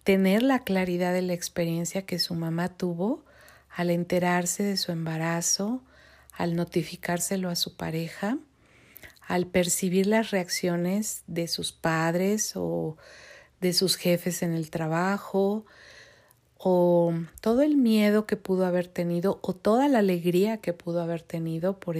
tener 0.03 0.43
la 0.43 0.59
claridad 0.59 1.11
de 1.11 1.23
la 1.23 1.33
experiencia 1.33 2.03
que 2.03 2.19
su 2.19 2.35
mamá 2.35 2.69
tuvo 2.69 3.25
al 3.69 3.89
enterarse 3.89 4.63
de 4.63 4.77
su 4.77 4.91
embarazo, 4.91 5.83
al 6.31 6.55
notificárselo 6.55 7.49
a 7.49 7.55
su 7.55 7.75
pareja 7.75 8.37
al 9.27 9.45
percibir 9.45 10.07
las 10.07 10.31
reacciones 10.31 11.23
de 11.27 11.47
sus 11.47 11.73
padres 11.73 12.53
o 12.55 12.97
de 13.59 13.73
sus 13.73 13.97
jefes 13.97 14.41
en 14.41 14.53
el 14.53 14.69
trabajo 14.69 15.65
o 16.57 17.13
todo 17.41 17.61
el 17.61 17.75
miedo 17.75 18.25
que 18.25 18.37
pudo 18.37 18.65
haber 18.65 18.87
tenido 18.87 19.39
o 19.41 19.53
toda 19.53 19.89
la 19.89 19.99
alegría 19.99 20.57
que 20.57 20.73
pudo 20.73 21.01
haber 21.01 21.21
tenido 21.21 21.79
por, 21.79 21.97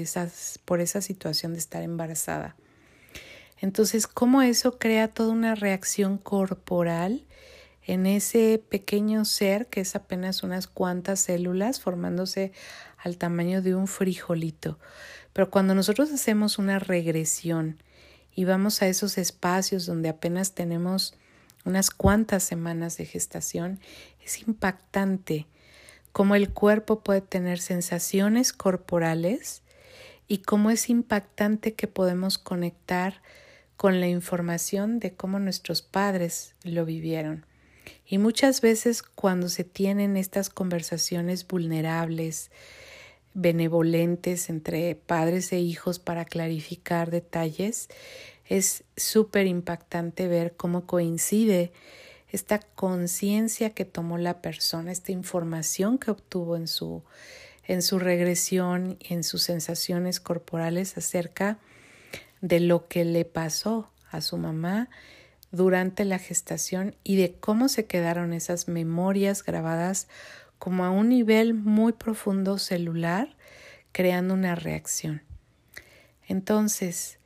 por 0.66 0.82
esa 0.82 1.02
situación 1.02 1.54
de 1.54 1.60
estar 1.60 1.84
embarazada. 1.84 2.56
Entonces, 3.60 4.08
cómo 4.08 4.42
eso 4.42 4.78
crea 4.80 5.08
toda 5.08 5.32
una 5.32 5.56
reacción 5.56 6.18
corporal 6.18 7.26
en 7.84 8.06
ese 8.06 8.62
pequeño 8.70 9.26
ser 9.26 9.68
que 9.68 9.82
es 9.82 9.96
apenas 9.96 10.44
unas 10.44 10.68
cuantas 10.68 11.22
células 11.22 11.80
formándose 11.80 12.52
al 12.98 13.18
tamaño 13.18 13.62
de 13.62 13.76
un 13.76 13.88
frijolito. 13.88 14.78
Pero 15.38 15.52
cuando 15.52 15.76
nosotros 15.76 16.12
hacemos 16.12 16.58
una 16.58 16.80
regresión 16.80 17.78
y 18.34 18.46
vamos 18.46 18.82
a 18.82 18.88
esos 18.88 19.20
espacios 19.20 19.86
donde 19.86 20.10
apenas 20.10 20.54
tenemos 20.54 21.14
unas 21.64 21.92
cuantas 21.92 22.42
semanas 22.42 22.98
de 22.98 23.06
gestación, 23.06 23.80
es 24.26 24.42
impactante 24.48 25.46
cómo 26.12 26.34
el 26.34 26.50
cuerpo 26.50 27.02
puede 27.02 27.22
tener 27.22 27.60
sensaciones 27.60 28.52
corporales 28.52 29.62
y 30.28 30.40
cómo 30.40 30.72
es 30.72 30.90
impactante 30.90 31.76
que 31.76 31.86
podemos 31.86 32.40
conectar 32.40 33.22
con 33.76 34.00
la 34.00 34.08
información 34.08 34.98
de 34.98 35.14
cómo 35.14 35.38
nuestros 35.38 35.84
padres 35.84 36.56
lo 36.64 36.84
vivieron. 36.84 37.46
Y 38.08 38.18
muchas 38.18 38.60
veces 38.62 39.04
cuando 39.04 39.50
se 39.50 39.64
tienen 39.64 40.18
estas 40.18 40.50
conversaciones 40.50 41.48
vulnerables, 41.48 42.50
benevolentes 43.38 44.50
entre 44.50 44.96
padres 44.96 45.54
e 45.54 45.60
hijos 45.60 46.00
para 46.00 46.26
clarificar 46.26 47.12
detalles, 47.12 47.88
es 48.46 48.84
súper 48.96 49.46
impactante 49.46 50.28
ver 50.28 50.56
cómo 50.58 50.88
coincide 50.88 51.72
esta 52.30 52.58
conciencia 52.58 53.70
que 53.70 53.86
tomó 53.86 54.18
la 54.18 54.42
persona, 54.42 54.92
esta 54.92 55.12
información 55.12 56.00
que 56.00 56.10
obtuvo 56.10 56.58
en 56.58 56.68
su, 56.68 57.04
en 57.64 57.84
su 57.84 58.00
regresión, 58.00 58.98
en 59.02 59.24
sus 59.24 59.44
sensaciones 59.44 60.20
corporales 60.20 60.98
acerca 60.98 61.60
de 62.42 62.60
lo 62.60 62.88
que 62.88 63.06
le 63.06 63.24
pasó 63.24 63.92
a 64.10 64.22
su 64.22 64.38
mamá 64.38 64.90
durante 65.52 66.06
la 66.06 66.18
gestación 66.18 66.96
y 67.04 67.18
de 67.18 67.36
cómo 67.36 67.70
se 67.70 67.86
quedaron 67.86 68.34
esas 68.34 68.68
memorias 68.68 69.44
grabadas 69.44 70.08
como 70.60 70.86
a 70.86 70.92
un 70.92 71.10
nivel 71.10 71.54
muy 71.54 71.94
profundo 71.94 72.58
celular, 72.58 73.36
creando 73.92 74.34
una 74.34 74.56
reacción. 74.56 75.22
Entonces, 76.28 77.20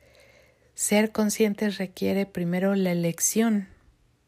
ser 0.74 1.12
conscientes 1.12 1.78
requiere 1.78 2.26
primero 2.26 2.74
la 2.74 2.92
elección 2.92 3.68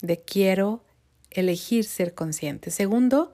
de 0.03 0.21
quiero 0.21 0.85
elegir 1.31 1.85
ser 1.85 2.15
consciente. 2.15 2.71
Segundo, 2.71 3.33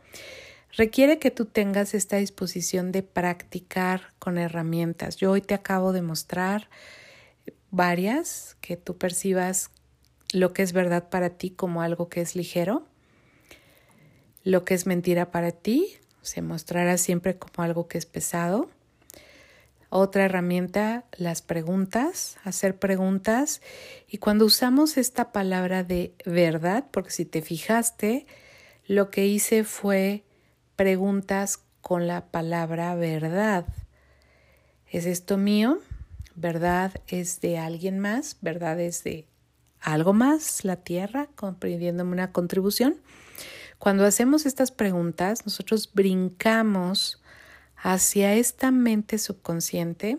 requiere 0.77 1.19
que 1.19 1.31
tú 1.31 1.47
tengas 1.47 1.95
esta 1.95 2.17
disposición 2.17 2.93
de 2.93 3.03
practicar 3.03 4.13
con 4.19 4.39
herramientas. 4.39 5.17
Yo 5.17 5.33
hoy 5.33 5.41
te 5.41 5.55
acabo 5.55 5.93
de 5.93 6.03
mostrar 6.03 6.69
varias 7.71 8.57
que 8.61 8.77
tú 8.77 8.97
percibas 8.97 9.71
lo 10.33 10.53
que 10.53 10.63
es 10.63 10.73
verdad 10.73 11.09
para 11.09 11.31
ti 11.31 11.51
como 11.51 11.83
algo 11.83 12.09
que 12.09 12.21
es 12.21 12.37
ligero, 12.37 12.87
lo 14.43 14.65
que 14.65 14.75
es 14.75 14.87
mentira 14.87 15.31
para 15.31 15.53
ti 15.53 15.97
se 16.23 16.43
mostrará 16.43 16.99
siempre 16.99 17.39
como 17.39 17.65
algo 17.65 17.89
que 17.89 17.99
es 17.99 18.07
pesado. 18.07 18.71
Otra 19.89 20.25
herramienta, 20.25 21.05
las 21.17 21.43
preguntas, 21.43 22.37
hacer 22.45 22.79
preguntas. 22.79 23.61
Y 24.09 24.19
cuando 24.19 24.45
usamos 24.45 24.97
esta 24.97 25.33
palabra 25.33 25.83
de 25.83 26.15
verdad, 26.25 26.87
porque 26.93 27.11
si 27.11 27.25
te 27.25 27.43
fijaste, 27.43 28.27
lo 28.87 29.11
que 29.11 29.27
hice 29.27 29.65
fue 29.65 30.25
preguntas 30.77 31.61
con 31.81 32.07
la 32.07 32.27
palabra 32.27 32.95
verdad. 32.95 33.67
¿Es 34.87 35.07
esto 35.07 35.37
mío? 35.37 35.79
¿Verdad 36.37 36.93
es 37.09 37.41
de 37.41 37.59
alguien 37.59 37.99
más? 37.99 38.37
¿Verdad 38.41 38.81
es 38.81 39.03
de 39.03 39.27
algo 39.81 40.13
más, 40.13 40.65
la 40.65 40.77
tierra, 40.77 41.29
comprendiéndome 41.35 42.13
una 42.13 42.33
contribución. 42.33 42.97
Cuando 43.81 44.05
hacemos 44.05 44.45
estas 44.45 44.73
preguntas, 44.73 45.47
nosotros 45.47 45.89
brincamos 45.95 47.19
hacia 47.79 48.35
esta 48.35 48.71
mente 48.71 49.17
subconsciente 49.17 50.19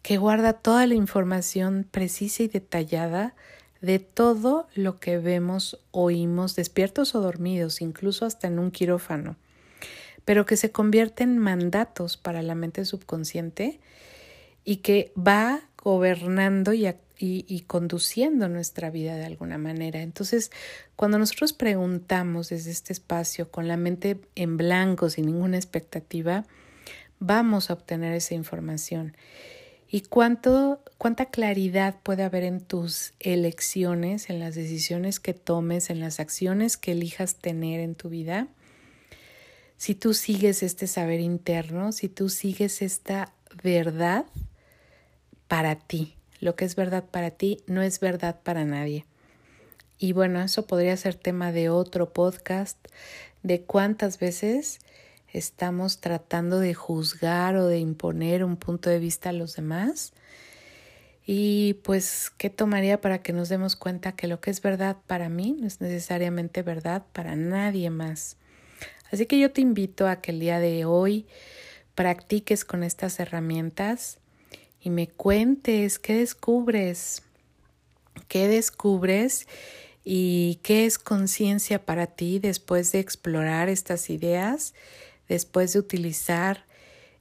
que 0.00 0.16
guarda 0.16 0.54
toda 0.54 0.86
la 0.86 0.94
información 0.94 1.86
precisa 1.88 2.44
y 2.44 2.48
detallada 2.48 3.34
de 3.82 3.98
todo 3.98 4.68
lo 4.74 5.00
que 5.00 5.18
vemos, 5.18 5.80
oímos, 5.90 6.56
despiertos 6.56 7.14
o 7.14 7.20
dormidos, 7.20 7.82
incluso 7.82 8.24
hasta 8.24 8.46
en 8.46 8.58
un 8.58 8.70
quirófano, 8.70 9.36
pero 10.24 10.46
que 10.46 10.56
se 10.56 10.72
convierte 10.72 11.24
en 11.24 11.36
mandatos 11.36 12.16
para 12.16 12.40
la 12.40 12.54
mente 12.54 12.86
subconsciente 12.86 13.80
y 14.64 14.76
que 14.76 15.12
va 15.14 15.60
gobernando 15.76 16.72
y, 16.72 16.86
y, 17.24 17.60
conduciendo 17.68 18.48
nuestra 18.48 18.90
vida 18.90 19.14
de 19.14 19.24
alguna 19.24 19.56
manera. 19.56 20.02
Entonces, 20.02 20.50
cuando 20.96 21.20
nosotros 21.20 21.52
preguntamos 21.52 22.48
desde 22.48 22.72
este 22.72 22.92
espacio 22.92 23.48
con 23.48 23.68
la 23.68 23.76
mente 23.76 24.20
en 24.34 24.56
blanco, 24.56 25.08
sin 25.08 25.26
ninguna 25.26 25.56
expectativa, 25.56 26.44
vamos 27.20 27.70
a 27.70 27.74
obtener 27.74 28.12
esa 28.12 28.34
información. 28.34 29.16
¿Y 29.88 30.00
cuánto, 30.00 30.82
cuánta 30.98 31.26
claridad 31.26 32.00
puede 32.02 32.24
haber 32.24 32.42
en 32.42 32.60
tus 32.60 33.12
elecciones, 33.20 34.28
en 34.28 34.40
las 34.40 34.56
decisiones 34.56 35.20
que 35.20 35.32
tomes, 35.32 35.90
en 35.90 36.00
las 36.00 36.18
acciones 36.18 36.76
que 36.76 36.90
elijas 36.90 37.36
tener 37.36 37.78
en 37.78 37.94
tu 37.94 38.08
vida? 38.08 38.48
Si 39.76 39.94
tú 39.94 40.12
sigues 40.12 40.64
este 40.64 40.88
saber 40.88 41.20
interno, 41.20 41.92
si 41.92 42.08
tú 42.08 42.28
sigues 42.28 42.82
esta 42.82 43.32
verdad 43.62 44.26
para 45.46 45.76
ti, 45.76 46.16
lo 46.42 46.56
que 46.56 46.64
es 46.64 46.74
verdad 46.74 47.04
para 47.04 47.30
ti 47.30 47.62
no 47.68 47.82
es 47.82 48.00
verdad 48.00 48.40
para 48.42 48.64
nadie. 48.64 49.06
Y 49.96 50.12
bueno, 50.12 50.42
eso 50.42 50.66
podría 50.66 50.96
ser 50.96 51.14
tema 51.14 51.52
de 51.52 51.68
otro 51.68 52.12
podcast, 52.12 52.76
de 53.44 53.62
cuántas 53.62 54.18
veces 54.18 54.80
estamos 55.32 56.00
tratando 56.00 56.58
de 56.58 56.74
juzgar 56.74 57.54
o 57.54 57.68
de 57.68 57.78
imponer 57.78 58.42
un 58.42 58.56
punto 58.56 58.90
de 58.90 58.98
vista 58.98 59.28
a 59.28 59.32
los 59.32 59.54
demás. 59.54 60.14
Y 61.24 61.74
pues, 61.84 62.32
¿qué 62.36 62.50
tomaría 62.50 63.00
para 63.00 63.22
que 63.22 63.32
nos 63.32 63.48
demos 63.48 63.76
cuenta 63.76 64.16
que 64.16 64.26
lo 64.26 64.40
que 64.40 64.50
es 64.50 64.60
verdad 64.60 64.96
para 65.06 65.28
mí 65.28 65.56
no 65.60 65.68
es 65.68 65.80
necesariamente 65.80 66.62
verdad 66.62 67.04
para 67.12 67.36
nadie 67.36 67.88
más? 67.88 68.36
Así 69.12 69.26
que 69.26 69.38
yo 69.38 69.52
te 69.52 69.60
invito 69.60 70.08
a 70.08 70.20
que 70.20 70.32
el 70.32 70.40
día 70.40 70.58
de 70.58 70.86
hoy 70.86 71.24
practiques 71.94 72.64
con 72.64 72.82
estas 72.82 73.20
herramientas 73.20 74.18
y 74.82 74.90
me 74.90 75.08
cuentes 75.08 75.98
qué 75.98 76.14
descubres, 76.14 77.22
qué 78.28 78.48
descubres 78.48 79.46
y 80.04 80.58
qué 80.62 80.86
es 80.86 80.98
conciencia 80.98 81.84
para 81.84 82.06
ti 82.08 82.40
después 82.40 82.90
de 82.90 82.98
explorar 82.98 83.68
estas 83.68 84.10
ideas, 84.10 84.74
después 85.28 85.72
de 85.72 85.78
utilizar 85.78 86.64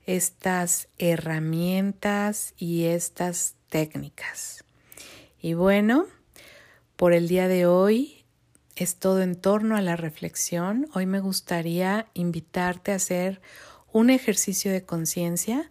estas 0.07 0.87
herramientas 0.97 2.53
y 2.57 2.85
estas 2.85 3.53
técnicas. 3.69 4.65
Y 5.39 5.53
bueno, 5.53 6.07
por 6.95 7.13
el 7.13 7.27
día 7.27 7.47
de 7.47 7.67
hoy 7.67 8.25
es 8.75 8.95
todo 8.95 9.21
en 9.21 9.35
torno 9.35 9.75
a 9.75 9.81
la 9.81 9.95
reflexión. 9.95 10.87
Hoy 10.95 11.05
me 11.05 11.19
gustaría 11.19 12.07
invitarte 12.15 12.91
a 12.91 12.95
hacer 12.95 13.39
un 13.93 14.09
ejercicio 14.09 14.71
de 14.71 14.83
conciencia 14.83 15.69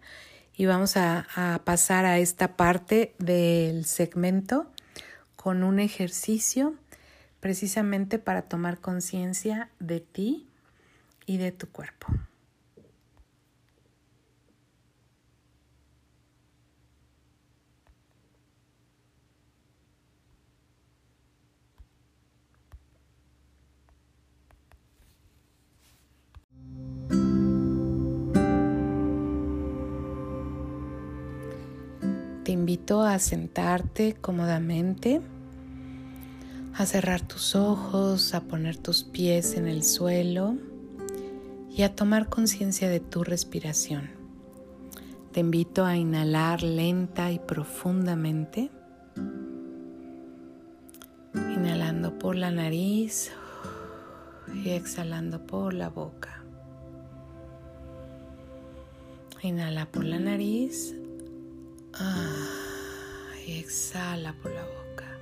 y 0.61 0.67
vamos 0.67 0.95
a, 0.95 1.25
pasar 1.63 2.05
a 2.05 2.19
esta 2.19 2.55
parte 2.55 3.15
del 3.17 3.83
segmento 3.83 4.67
con 5.35 5.63
un 5.63 5.79
ejercicio 5.79 6.75
precisamente 7.39 8.19
para 8.19 8.43
tomar 8.43 8.77
conciencia 8.77 9.71
de 9.79 10.01
ti 10.01 10.47
y 11.25 11.37
de 11.37 11.51
tu 11.51 11.67
cuerpo. 11.67 12.09
Te 32.51 32.55
invito 32.55 33.01
a 33.03 33.17
sentarte 33.17 34.17
cómodamente, 34.19 35.21
a 36.73 36.85
cerrar 36.85 37.25
tus 37.25 37.55
ojos, 37.55 38.33
a 38.33 38.41
poner 38.41 38.75
tus 38.75 39.05
pies 39.05 39.55
en 39.55 39.69
el 39.69 39.85
suelo 39.85 40.57
y 41.69 41.83
a 41.83 41.95
tomar 41.95 42.27
conciencia 42.27 42.89
de 42.89 42.99
tu 42.99 43.23
respiración. 43.23 44.09
Te 45.31 45.39
invito 45.39 45.85
a 45.85 45.95
inhalar 45.95 46.61
lenta 46.61 47.31
y 47.31 47.39
profundamente, 47.39 48.69
inhalando 51.33 52.19
por 52.19 52.35
la 52.35 52.51
nariz 52.51 53.31
y 54.53 54.71
exhalando 54.71 55.47
por 55.47 55.73
la 55.73 55.87
boca. 55.87 56.43
Inhala 59.41 59.85
por 59.85 60.03
la 60.03 60.19
nariz 60.19 60.97
y 63.45 63.53
exhala 63.53 64.33
por 64.33 64.51
la 64.51 64.63
boca. 64.63 65.17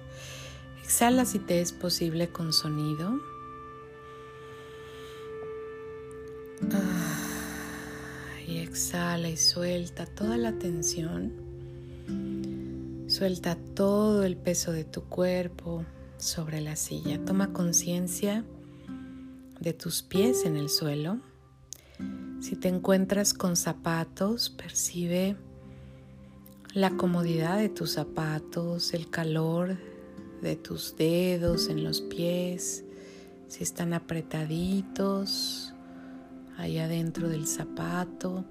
Exhala 0.84 1.26
si 1.26 1.40
te 1.40 1.62
es 1.62 1.72
posible 1.72 2.30
con 2.30 2.54
sonido. 2.54 3.20
Y 8.48 8.60
exhala 8.60 9.30
y 9.30 9.38
suelta 9.38 10.06
toda 10.06 10.38
la 10.38 10.54
tensión. 10.54 11.34
Suelta 13.08 13.58
todo 13.76 14.24
el 14.24 14.38
peso 14.38 14.72
de 14.72 14.84
tu 14.84 15.04
cuerpo 15.04 15.86
sobre 16.18 16.62
la 16.62 16.76
silla. 16.76 17.24
Toma 17.26 17.54
conciencia 17.54 18.44
de 19.60 19.74
tus 19.74 20.02
pies 20.02 20.46
en 20.46 20.58
el 20.58 20.70
suelo. 20.70 21.20
Si 22.42 22.56
te 22.56 22.70
encuentras 22.70 23.34
con 23.34 23.56
zapatos, 23.56 24.50
percibe 24.50 25.36
la 26.74 26.92
comodidad 26.92 27.58
de 27.58 27.70
tus 27.70 27.92
zapatos, 27.92 28.94
el 28.94 29.10
calor 29.10 29.78
de 30.42 30.56
tus 30.56 30.96
dedos 30.96 31.68
en 31.68 31.84
los 31.84 32.02
pies, 32.02 32.84
si 33.48 33.64
están 33.64 33.94
apretaditos 33.94 35.74
allá 36.58 36.88
dentro 36.88 37.28
del 37.28 37.48
zapato, 37.48 38.46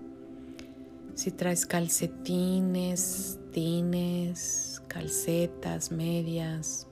si 1.14 1.31
traes 1.31 1.64
calcetines, 1.64 3.38
tines, 3.52 4.83
calcetas, 4.88 5.92
medias, 5.92 6.88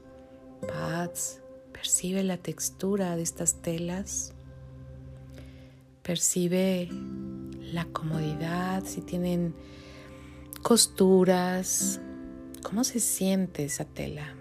pads, 0.69 1.41
percibe 1.73 2.23
la 2.23 2.37
textura 2.37 3.17
de 3.17 3.23
estas 3.23 3.61
telas, 3.63 4.33
percibe 6.03 6.89
la 7.73 7.85
comodidad, 7.87 8.85
si 8.85 9.01
tienen 9.01 9.55
costuras, 10.67 12.01
cómo 12.65 12.83
se 12.83 12.99
siente 12.99 13.63
esa 13.63 13.85
tela, 13.85 14.35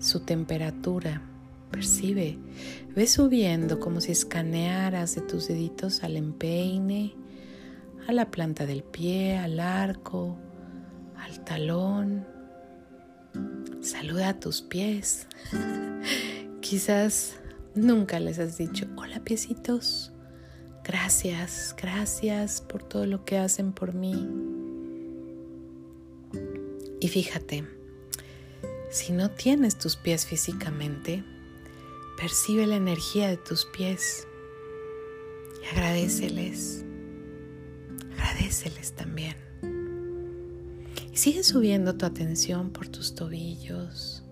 su 0.00 0.24
temperatura, 0.24 1.22
percibe, 1.70 2.40
ve 2.92 3.06
subiendo 3.06 3.78
como 3.78 4.00
si 4.00 4.10
escanearas 4.10 5.14
de 5.14 5.20
tus 5.20 5.46
deditos 5.46 6.02
al 6.02 6.16
empeine, 6.16 7.14
a 8.08 8.12
la 8.12 8.32
planta 8.32 8.66
del 8.66 8.82
pie, 8.82 9.38
al 9.38 9.60
arco, 9.60 10.36
al 11.16 11.44
talón. 11.44 12.26
Saluda 13.82 14.30
a 14.30 14.40
tus 14.40 14.60
pies. 14.60 15.28
Quizás 16.60 17.36
nunca 17.76 18.18
les 18.18 18.40
has 18.40 18.58
dicho, 18.58 18.88
hola 18.96 19.20
piecitos, 19.20 20.12
gracias, 20.82 21.76
gracias 21.80 22.60
por 22.60 22.82
todo 22.82 23.06
lo 23.06 23.24
que 23.24 23.38
hacen 23.38 23.70
por 23.72 23.94
mí. 23.94 24.55
Y 27.06 27.08
fíjate, 27.08 27.64
si 28.90 29.12
no 29.12 29.30
tienes 29.30 29.78
tus 29.78 29.94
pies 29.94 30.26
físicamente, 30.26 31.22
percibe 32.18 32.66
la 32.66 32.74
energía 32.74 33.28
de 33.28 33.36
tus 33.36 33.64
pies 33.64 34.26
y 35.62 35.66
agradeceles. 35.72 36.84
Agradeceles 38.14 38.94
también. 38.94 39.36
Y 41.12 41.16
sigue 41.16 41.44
subiendo 41.44 41.96
tu 41.96 42.06
atención 42.06 42.70
por 42.70 42.88
tus 42.88 43.14
tobillos. 43.14 44.24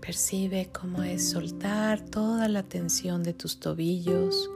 Percibe 0.00 0.70
cómo 0.72 1.02
es 1.02 1.28
soltar 1.28 2.08
toda 2.08 2.46
la 2.46 2.62
tensión 2.62 3.24
de 3.24 3.34
tus 3.34 3.58
tobillos 3.58 4.48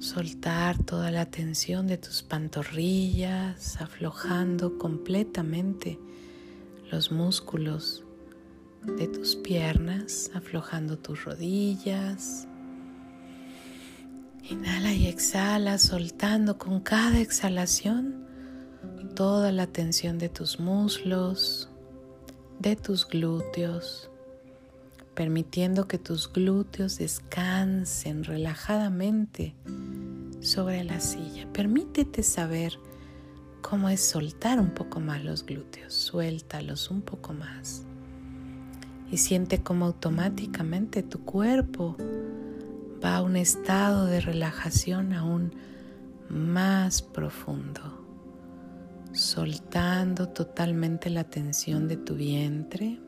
soltar 0.00 0.82
toda 0.82 1.10
la 1.10 1.26
tensión 1.26 1.86
de 1.86 1.98
tus 1.98 2.22
pantorrillas, 2.22 3.80
aflojando 3.80 4.78
completamente 4.78 5.98
los 6.90 7.12
músculos 7.12 8.02
de 8.82 9.06
tus 9.08 9.36
piernas, 9.36 10.30
aflojando 10.34 10.98
tus 10.98 11.24
rodillas. 11.24 12.48
Inhala 14.42 14.94
y 14.94 15.06
exhala, 15.06 15.78
soltando 15.78 16.56
con 16.56 16.80
cada 16.80 17.20
exhalación 17.20 18.26
toda 19.14 19.52
la 19.52 19.66
tensión 19.66 20.18
de 20.18 20.30
tus 20.30 20.58
muslos, 20.58 21.68
de 22.58 22.74
tus 22.74 23.06
glúteos, 23.06 24.09
permitiendo 25.20 25.86
que 25.86 25.98
tus 25.98 26.32
glúteos 26.32 26.96
descansen 26.96 28.24
relajadamente 28.24 29.54
sobre 30.40 30.82
la 30.82 30.98
silla. 30.98 31.46
Permítete 31.52 32.22
saber 32.22 32.78
cómo 33.60 33.90
es 33.90 34.00
soltar 34.00 34.58
un 34.58 34.70
poco 34.70 34.98
más 34.98 35.22
los 35.22 35.44
glúteos. 35.44 35.92
Suéltalos 35.92 36.90
un 36.90 37.02
poco 37.02 37.34
más. 37.34 37.82
Y 39.10 39.18
siente 39.18 39.62
cómo 39.62 39.84
automáticamente 39.84 41.02
tu 41.02 41.22
cuerpo 41.22 41.98
va 43.04 43.16
a 43.16 43.22
un 43.22 43.36
estado 43.36 44.06
de 44.06 44.22
relajación 44.22 45.12
aún 45.12 45.52
más 46.30 47.02
profundo. 47.02 47.82
Soltando 49.12 50.30
totalmente 50.30 51.10
la 51.10 51.24
tensión 51.24 51.88
de 51.88 51.98
tu 51.98 52.14
vientre, 52.14 53.00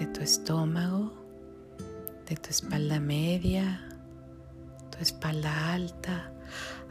de 0.00 0.06
tu 0.06 0.20
estómago, 0.20 1.12
de 2.28 2.34
tu 2.34 2.50
espalda 2.50 2.98
media, 2.98 3.86
espalda 5.00 5.72
alta, 5.72 6.32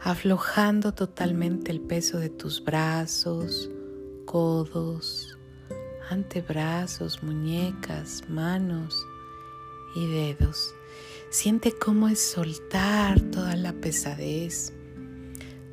aflojando 0.00 0.92
totalmente 0.92 1.70
el 1.70 1.80
peso 1.80 2.18
de 2.18 2.28
tus 2.28 2.62
brazos, 2.62 3.70
codos, 4.24 5.38
antebrazos, 6.10 7.22
muñecas, 7.22 8.24
manos 8.28 9.06
y 9.94 10.06
dedos. 10.06 10.74
Siente 11.30 11.72
cómo 11.72 12.08
es 12.08 12.20
soltar 12.20 13.20
toda 13.20 13.54
la 13.56 13.72
pesadez, 13.72 14.72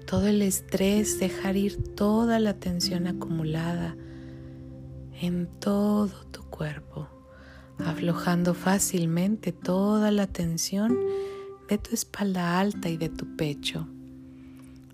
todo 0.06 0.28
el 0.28 0.42
estrés, 0.42 1.20
dejar 1.20 1.58
ir 1.58 1.96
toda 1.96 2.40
la 2.40 2.54
tensión 2.54 3.08
acumulada 3.08 3.96
en 5.20 5.48
todo 5.60 6.26
tu 6.28 6.44
cuerpo, 6.44 7.10
aflojando 7.86 8.54
fácilmente 8.54 9.52
toda 9.52 10.12
la 10.12 10.28
tensión 10.28 10.98
de 11.70 11.78
tu 11.78 11.94
espalda 11.94 12.60
alta 12.60 12.90
y 12.90 12.98
de 12.98 13.10
tu 13.10 13.36
pecho. 13.36 13.88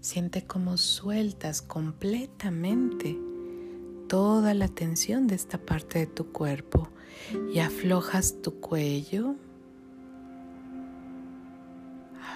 Siente 0.01 0.45
cómo 0.45 0.77
sueltas 0.77 1.61
completamente 1.61 3.17
toda 4.07 4.53
la 4.53 4.67
tensión 4.67 5.27
de 5.27 5.35
esta 5.35 5.57
parte 5.57 5.99
de 5.99 6.07
tu 6.07 6.31
cuerpo 6.31 6.89
y 7.53 7.59
aflojas 7.59 8.41
tu 8.41 8.59
cuello, 8.59 9.35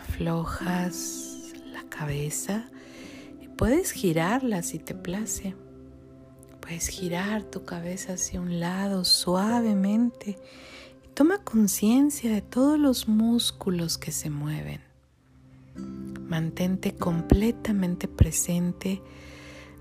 aflojas 0.02 1.54
la 1.72 1.84
cabeza 1.90 2.70
y 3.42 3.48
puedes 3.50 3.92
girarla 3.92 4.64
si 4.64 4.80
te 4.80 4.96
place. 4.96 5.56
Puedes 6.68 6.90
girar 6.90 7.44
tu 7.44 7.64
cabeza 7.64 8.16
hacia 8.16 8.42
un 8.42 8.60
lado 8.60 9.06
suavemente 9.06 10.38
Toma 11.14 11.38
conciencia 11.40 12.30
de 12.30 12.42
todos 12.42 12.78
los 12.78 13.08
músculos 13.08 13.98
que 13.98 14.12
se 14.12 14.30
mueven. 14.30 14.82
Mantente 16.28 16.94
completamente 16.94 18.10
presente, 18.10 19.02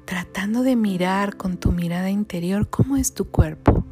tratando 0.05 0.63
de 0.63 0.77
mirar 0.77 1.37
con 1.37 1.57
tu 1.57 1.73
mirada 1.73 2.09
interior 2.09 2.71
cómo 2.71 2.97
es 2.97 3.15
tu 3.15 3.33
cuerpo, 3.33 3.85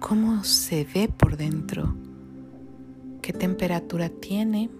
cómo 0.00 0.44
se 0.44 0.84
ve 0.84 1.08
por 1.08 1.36
dentro, 1.36 1.94
qué 3.20 3.34
temperatura 3.34 4.08
tiene. 4.08 4.70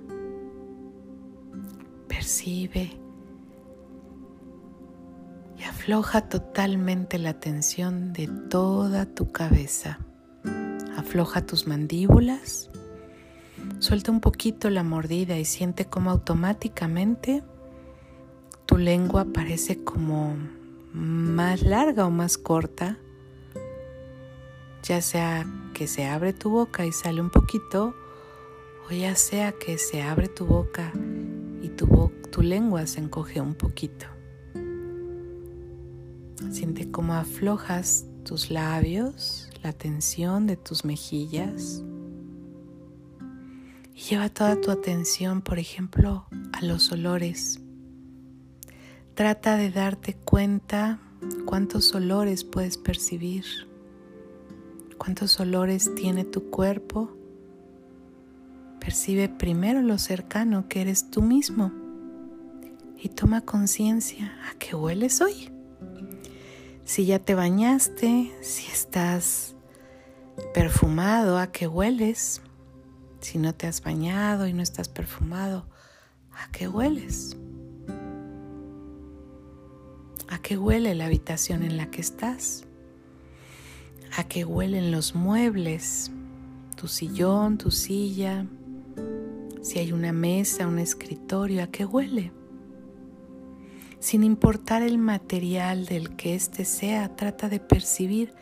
Percibe 2.08 3.01
afloja 5.64 6.28
totalmente 6.28 7.18
la 7.18 7.34
tensión 7.34 8.12
de 8.12 8.28
toda 8.48 9.06
tu 9.06 9.32
cabeza. 9.32 9.98
Afloja 10.96 11.44
tus 11.44 11.66
mandíbulas, 11.66 12.70
suelta 13.78 14.10
un 14.10 14.20
poquito 14.20 14.70
la 14.70 14.82
mordida 14.82 15.38
y 15.38 15.44
siente 15.44 15.86
cómo 15.86 16.10
automáticamente 16.10 17.42
tu 18.66 18.78
lengua 18.78 19.26
parece 19.32 19.82
como 19.82 20.36
más 20.92 21.62
larga 21.62 22.06
o 22.06 22.10
más 22.10 22.38
corta, 22.38 22.98
ya 24.82 25.00
sea 25.00 25.46
que 25.74 25.86
se 25.86 26.06
abre 26.06 26.32
tu 26.32 26.50
boca 26.50 26.86
y 26.86 26.92
sale 26.92 27.20
un 27.20 27.30
poquito, 27.30 27.94
o 28.88 28.92
ya 28.92 29.14
sea 29.16 29.52
que 29.52 29.78
se 29.78 30.02
abre 30.02 30.28
tu 30.28 30.46
boca 30.46 30.92
y 31.62 31.68
tu 31.68 32.42
lengua 32.42 32.86
se 32.86 33.00
encoge 33.00 33.40
un 33.40 33.54
poquito. 33.54 34.06
Siente 36.62 36.92
cómo 36.92 37.14
aflojas 37.14 38.06
tus 38.24 38.48
labios, 38.52 39.50
la 39.64 39.72
tensión 39.72 40.46
de 40.46 40.56
tus 40.56 40.84
mejillas. 40.84 41.82
Y 43.92 43.98
lleva 43.98 44.28
toda 44.28 44.60
tu 44.60 44.70
atención, 44.70 45.42
por 45.42 45.58
ejemplo, 45.58 46.28
a 46.52 46.64
los 46.64 46.92
olores. 46.92 47.60
Trata 49.14 49.56
de 49.56 49.72
darte 49.72 50.14
cuenta 50.14 51.00
cuántos 51.46 51.96
olores 51.96 52.44
puedes 52.44 52.78
percibir, 52.78 53.44
cuántos 54.98 55.40
olores 55.40 55.92
tiene 55.96 56.22
tu 56.24 56.48
cuerpo. 56.48 57.10
Percibe 58.78 59.28
primero 59.28 59.82
lo 59.82 59.98
cercano 59.98 60.68
que 60.68 60.82
eres 60.82 61.10
tú 61.10 61.22
mismo 61.22 61.72
y 62.96 63.08
toma 63.08 63.40
conciencia 63.40 64.32
a 64.48 64.56
qué 64.60 64.76
hueles 64.76 65.20
hoy. 65.20 65.51
Si 66.84 67.06
ya 67.06 67.18
te 67.18 67.34
bañaste, 67.34 68.32
si 68.40 68.70
estás 68.70 69.54
perfumado, 70.52 71.38
a 71.38 71.52
qué 71.52 71.66
hueles. 71.66 72.42
Si 73.20 73.38
no 73.38 73.54
te 73.54 73.66
has 73.66 73.82
bañado 73.82 74.48
y 74.48 74.52
no 74.52 74.62
estás 74.62 74.88
perfumado, 74.88 75.66
¿a 76.32 76.50
qué 76.50 76.68
hueles? 76.68 77.36
¿A 80.28 80.38
qué 80.40 80.58
huele 80.58 80.94
la 80.94 81.06
habitación 81.06 81.62
en 81.62 81.76
la 81.76 81.90
que 81.90 82.00
estás? 82.00 82.64
¿A 84.16 84.24
qué 84.24 84.44
huelen 84.44 84.90
los 84.90 85.14
muebles? 85.14 86.10
Tu 86.76 86.88
sillón, 86.88 87.58
tu 87.58 87.70
silla, 87.70 88.46
si 89.62 89.78
hay 89.78 89.92
una 89.92 90.12
mesa, 90.12 90.66
un 90.66 90.80
escritorio, 90.80 91.62
¿a 91.62 91.68
qué 91.68 91.84
huele? 91.84 92.32
Sin 94.02 94.24
importar 94.24 94.82
el 94.82 94.98
material 94.98 95.86
del 95.86 96.16
que 96.16 96.34
éste 96.34 96.64
sea, 96.64 97.14
trata 97.14 97.48
de 97.48 97.60
percibir 97.60 98.34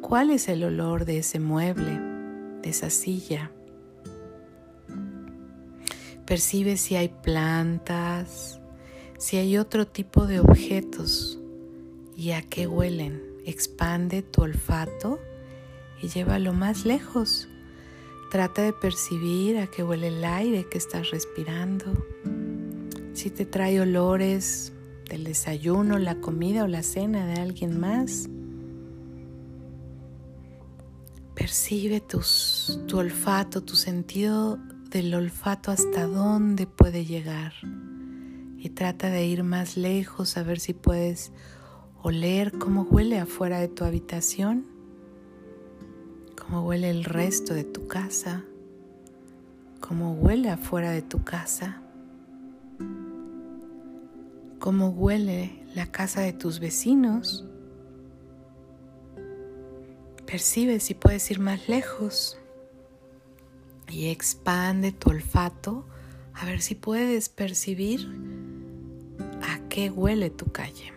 cuál 0.00 0.30
es 0.30 0.48
el 0.48 0.64
olor 0.64 1.04
de 1.04 1.18
ese 1.18 1.38
mueble, 1.38 2.00
de 2.60 2.70
esa 2.70 2.90
silla. 2.90 3.52
Percibe 6.26 6.76
si 6.76 6.96
hay 6.96 7.08
plantas, 7.08 8.60
si 9.16 9.36
hay 9.36 9.58
otro 9.58 9.86
tipo 9.86 10.26
de 10.26 10.40
objetos 10.40 11.38
y 12.16 12.32
a 12.32 12.42
qué 12.42 12.66
huelen. 12.66 13.22
Expande 13.46 14.22
tu 14.22 14.42
olfato 14.42 15.20
y 16.02 16.08
llévalo 16.08 16.52
más 16.52 16.84
lejos. 16.84 17.48
Trata 18.32 18.62
de 18.62 18.72
percibir 18.72 19.58
a 19.58 19.68
qué 19.68 19.84
huele 19.84 20.08
el 20.08 20.24
aire 20.24 20.66
que 20.68 20.78
estás 20.78 21.12
respirando. 21.12 22.08
Si 23.12 23.30
te 23.30 23.46
trae 23.46 23.80
olores 23.80 24.72
del 25.10 25.24
desayuno, 25.24 25.98
la 25.98 26.20
comida 26.20 26.64
o 26.64 26.66
la 26.66 26.82
cena 26.82 27.26
de 27.26 27.34
alguien 27.34 27.78
más. 27.78 28.28
Percibe 31.34 32.00
tu 32.00 32.96
olfato, 32.96 33.62
tu 33.62 33.74
sentido 33.74 34.58
del 34.90 35.14
olfato 35.14 35.70
hasta 35.70 36.06
dónde 36.06 36.66
puede 36.66 37.04
llegar 37.04 37.52
y 38.56 38.70
trata 38.70 39.10
de 39.10 39.26
ir 39.26 39.42
más 39.42 39.76
lejos 39.76 40.36
a 40.36 40.42
ver 40.42 40.60
si 40.60 40.74
puedes 40.74 41.32
oler 42.02 42.52
cómo 42.58 42.82
huele 42.82 43.18
afuera 43.18 43.58
de 43.58 43.68
tu 43.68 43.84
habitación, 43.84 44.66
cómo 46.36 46.66
huele 46.66 46.90
el 46.90 47.04
resto 47.04 47.54
de 47.54 47.64
tu 47.64 47.86
casa, 47.86 48.44
cómo 49.80 50.12
huele 50.12 50.50
afuera 50.50 50.90
de 50.90 51.02
tu 51.02 51.24
casa, 51.24 51.82
cómo 54.60 54.90
huele 54.90 55.64
la 55.74 55.90
casa 55.90 56.20
de 56.20 56.32
tus 56.32 56.60
vecinos. 56.60 57.46
Percibe 60.26 60.78
si 60.78 60.94
puedes 60.94 61.28
ir 61.30 61.40
más 61.40 61.68
lejos 61.68 62.38
y 63.88 64.10
expande 64.10 64.92
tu 64.92 65.10
olfato 65.10 65.84
a 66.34 66.44
ver 66.44 66.60
si 66.60 66.76
puedes 66.76 67.28
percibir 67.28 68.06
a 69.42 69.58
qué 69.68 69.90
huele 69.90 70.30
tu 70.30 70.52
calle. 70.52 70.92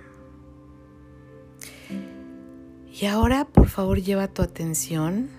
Y 2.94 3.06
ahora 3.06 3.46
por 3.46 3.70
favor 3.70 4.00
lleva 4.00 4.28
tu 4.28 4.44
atención 4.44 5.30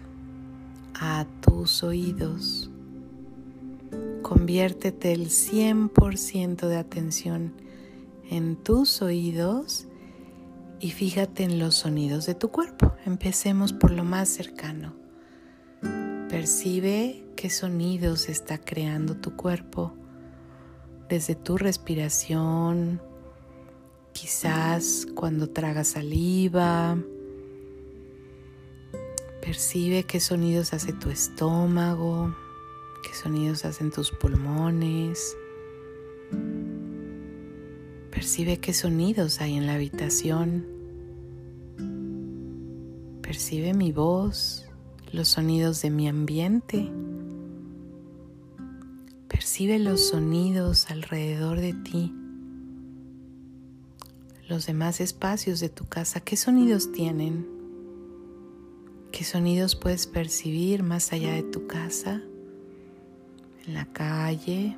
a 0.95 1.27
tus 1.43 1.85
oídos. 1.85 2.70
Conviértete 4.22 5.12
el 5.12 5.29
100% 5.29 6.66
de 6.66 6.77
atención 6.79 7.63
en 8.31 8.57
tus 8.57 9.03
oídos 9.03 9.87
y 10.81 10.91
fíjate 10.91 11.45
en 11.45 11.59
los 11.59 11.77
sonidos 11.77 12.27
de 12.27 12.35
tu 12.35 12.51
cuerpo. 12.51 12.95
Empecemos 13.07 13.72
por 13.72 13.91
lo 13.91 14.05
más 14.05 14.29
cercano. 14.29 14.95
Percibe 16.29 17.25
qué 17.37 17.51
sonidos 17.51 18.29
está 18.29 18.59
creando 18.59 19.16
tu 19.16 19.37
cuerpo 19.37 19.95
desde 21.09 21.35
tu 21.35 21.57
respiración, 21.57 23.01
quizás 24.12 25.07
cuando 25.14 25.49
tragas 25.51 25.89
saliva. 25.89 26.99
Percibe 29.41 30.05
qué 30.05 30.20
sonidos 30.20 30.72
hace 30.72 30.93
tu 30.93 31.11
estómago, 31.11 32.35
qué 33.03 33.14
sonidos 33.14 33.64
hacen 33.64 33.91
tus 33.91 34.11
pulmones. 34.11 35.37
Percibe 38.14 38.58
qué 38.58 38.72
sonidos 38.72 39.40
hay 39.40 39.56
en 39.56 39.66
la 39.66 39.74
habitación. 39.74 40.64
Percibe 43.20 43.74
mi 43.74 43.90
voz 43.90 44.66
los 45.12 45.26
sonidos 45.26 45.82
de 45.82 45.90
mi 45.90 46.06
ambiente. 46.06 46.92
Percibe 49.26 49.80
los 49.80 50.10
sonidos 50.10 50.92
alrededor 50.92 51.58
de 51.58 51.72
ti, 51.72 52.14
los 54.48 54.66
demás 54.66 55.00
espacios 55.00 55.58
de 55.58 55.68
tu 55.68 55.84
casa. 55.86 56.20
¿Qué 56.20 56.36
sonidos 56.36 56.92
tienen? 56.92 57.48
¿Qué 59.10 59.24
sonidos 59.24 59.74
puedes 59.74 60.06
percibir 60.06 60.84
más 60.84 61.12
allá 61.12 61.32
de 61.32 61.42
tu 61.42 61.66
casa? 61.66 62.22
En 63.66 63.74
la 63.74 63.86
calle, 63.86 64.76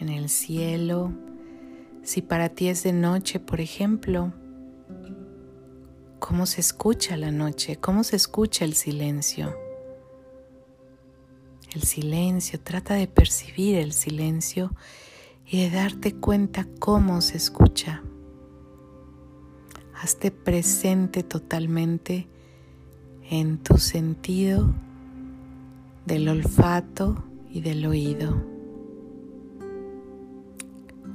en 0.00 0.08
el 0.08 0.30
cielo. 0.30 1.12
Si 2.04 2.20
para 2.20 2.50
ti 2.50 2.68
es 2.68 2.82
de 2.82 2.92
noche, 2.92 3.40
por 3.40 3.62
ejemplo, 3.62 4.34
cómo 6.18 6.44
se 6.44 6.60
escucha 6.60 7.16
la 7.16 7.30
noche, 7.30 7.76
cómo 7.76 8.04
se 8.04 8.16
escucha 8.16 8.66
el 8.66 8.74
silencio. 8.74 9.56
El 11.74 11.82
silencio, 11.82 12.60
trata 12.60 12.92
de 12.94 13.08
percibir 13.08 13.76
el 13.76 13.94
silencio 13.94 14.70
y 15.46 15.62
de 15.62 15.70
darte 15.70 16.14
cuenta 16.14 16.66
cómo 16.78 17.22
se 17.22 17.38
escucha. 17.38 18.02
Hazte 19.94 20.30
presente 20.30 21.22
totalmente 21.22 22.28
en 23.30 23.56
tu 23.56 23.78
sentido 23.78 24.74
del 26.04 26.28
olfato 26.28 27.24
y 27.50 27.62
del 27.62 27.86
oído. 27.86 28.53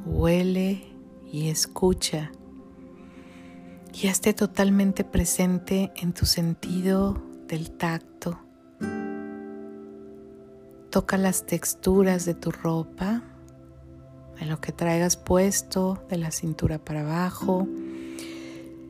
Huele 0.05 0.81
y 1.31 1.49
escucha 1.49 2.31
y 3.93 4.07
esté 4.07 4.33
totalmente 4.33 5.03
presente 5.03 5.91
en 5.95 6.13
tu 6.13 6.25
sentido 6.25 7.21
del 7.47 7.71
tacto. 7.71 8.39
Toca 10.89 11.17
las 11.17 11.45
texturas 11.45 12.25
de 12.25 12.33
tu 12.33 12.51
ropa, 12.51 13.23
de 14.39 14.45
lo 14.45 14.61
que 14.61 14.71
traigas 14.71 15.17
puesto, 15.17 16.03
de 16.09 16.17
la 16.17 16.31
cintura 16.31 16.83
para 16.83 17.01
abajo. 17.01 17.67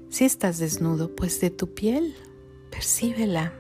Si 0.09 0.25
estás 0.25 0.59
desnudo, 0.59 1.15
pues 1.15 1.41
de 1.41 1.49
tu 1.49 1.73
piel, 1.73 2.15
percíbela 2.71 3.53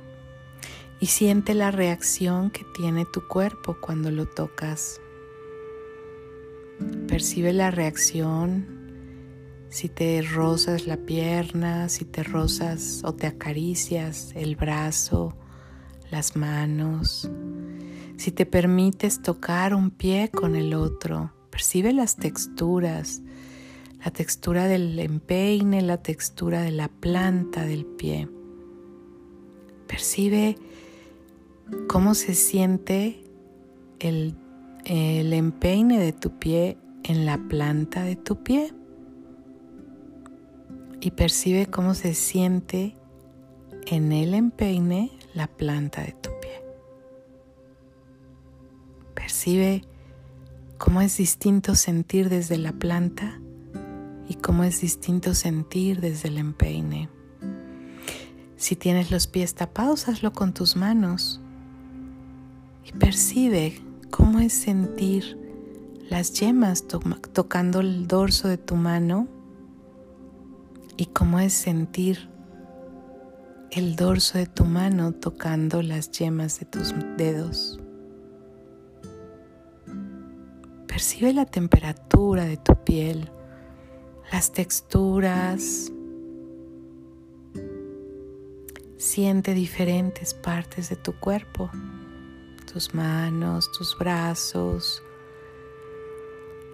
y 0.99 1.07
siente 1.07 1.53
la 1.53 1.71
reacción 1.71 2.51
que 2.51 2.65
tiene 2.75 3.05
tu 3.05 3.27
cuerpo 3.27 3.77
cuando 3.81 4.11
lo 4.11 4.27
tocas. 4.27 5.01
Percibe 7.09 7.53
la 7.53 7.71
reacción 7.71 8.67
si 9.69 9.89
te 9.89 10.21
rozas 10.21 10.85
la 10.85 10.97
pierna, 10.97 11.89
si 11.89 12.05
te 12.05 12.21
rozas 12.21 13.01
o 13.03 13.13
te 13.15 13.25
acaricias 13.25 14.31
el 14.35 14.55
brazo, 14.55 15.35
las 16.11 16.35
manos, 16.35 17.27
si 18.15 18.29
te 18.29 18.45
permites 18.45 19.23
tocar 19.23 19.73
un 19.73 19.89
pie 19.89 20.29
con 20.29 20.55
el 20.55 20.75
otro, 20.75 21.33
percibe 21.49 21.93
las 21.93 22.15
texturas, 22.15 23.23
la 24.05 24.11
textura 24.11 24.67
del 24.67 24.99
empeine, 24.99 25.81
la 25.81 25.97
textura 26.03 26.61
de 26.61 26.71
la 26.71 26.89
planta 26.89 27.65
del 27.65 27.87
pie. 27.87 28.29
Percibe 29.87 30.57
cómo 31.87 32.13
se 32.13 32.35
siente 32.35 33.23
el, 33.99 34.35
el 34.85 35.33
empeine 35.33 35.97
de 35.99 36.13
tu 36.13 36.37
pie 36.37 36.77
en 37.09 37.25
la 37.25 37.39
planta 37.39 38.03
de 38.03 38.15
tu 38.15 38.43
pie 38.43 38.71
y 41.01 41.09
percibe 41.09 41.65
cómo 41.65 41.95
se 41.95 42.13
siente 42.13 42.95
en 43.87 44.11
el 44.11 44.35
empeine 44.35 45.11
la 45.33 45.47
planta 45.47 46.03
de 46.03 46.11
tu 46.11 46.29
pie. 46.39 46.63
Percibe 49.15 49.85
cómo 50.77 51.01
es 51.01 51.17
distinto 51.17 51.73
sentir 51.73 52.29
desde 52.29 52.59
la 52.59 52.73
planta 52.73 53.41
y 54.27 54.35
cómo 54.35 54.63
es 54.63 54.79
distinto 54.79 55.33
sentir 55.33 56.01
desde 56.01 56.27
el 56.27 56.37
empeine. 56.37 57.09
Si 58.55 58.75
tienes 58.75 59.09
los 59.09 59.25
pies 59.25 59.55
tapados, 59.55 60.07
hazlo 60.07 60.31
con 60.31 60.53
tus 60.53 60.75
manos 60.75 61.41
y 62.85 62.91
percibe 62.91 63.81
cómo 64.11 64.39
es 64.39 64.53
sentir 64.53 65.48
las 66.09 66.33
yemas 66.33 66.85
tocando 66.87 67.81
el 67.81 68.07
dorso 68.07 68.47
de 68.47 68.57
tu 68.57 68.75
mano 68.75 69.27
y 70.97 71.05
cómo 71.05 71.39
es 71.39 71.53
sentir 71.53 72.29
el 73.71 73.95
dorso 73.95 74.39
de 74.39 74.47
tu 74.47 74.65
mano 74.65 75.13
tocando 75.13 75.83
las 75.83 76.11
yemas 76.11 76.59
de 76.59 76.65
tus 76.65 76.95
dedos. 77.15 77.79
Percibe 80.87 81.31
la 81.31 81.45
temperatura 81.45 82.45
de 82.45 82.57
tu 82.57 82.75
piel, 82.83 83.31
las 84.31 84.51
texturas. 84.51 85.91
Siente 88.97 89.53
diferentes 89.53 90.33
partes 90.33 90.89
de 90.89 90.95
tu 90.95 91.13
cuerpo, 91.13 91.69
tus 92.73 92.95
manos, 92.95 93.71
tus 93.71 93.95
brazos, 93.97 95.03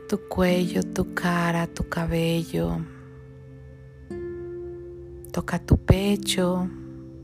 tu 0.07 0.19
cuello, 0.29 0.83
tu 0.83 1.13
cara, 1.13 1.67
tu 1.67 1.87
cabello. 1.89 2.79
Toca 5.31 5.59
tu 5.59 5.77
pecho, 5.77 6.69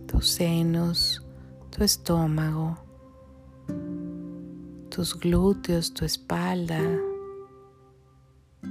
tus 0.08 0.28
senos, 0.28 1.24
tu 1.70 1.84
estómago, 1.84 2.78
tus 4.90 5.18
glúteos, 5.18 5.94
tu 5.94 6.06
espalda, 6.06 6.82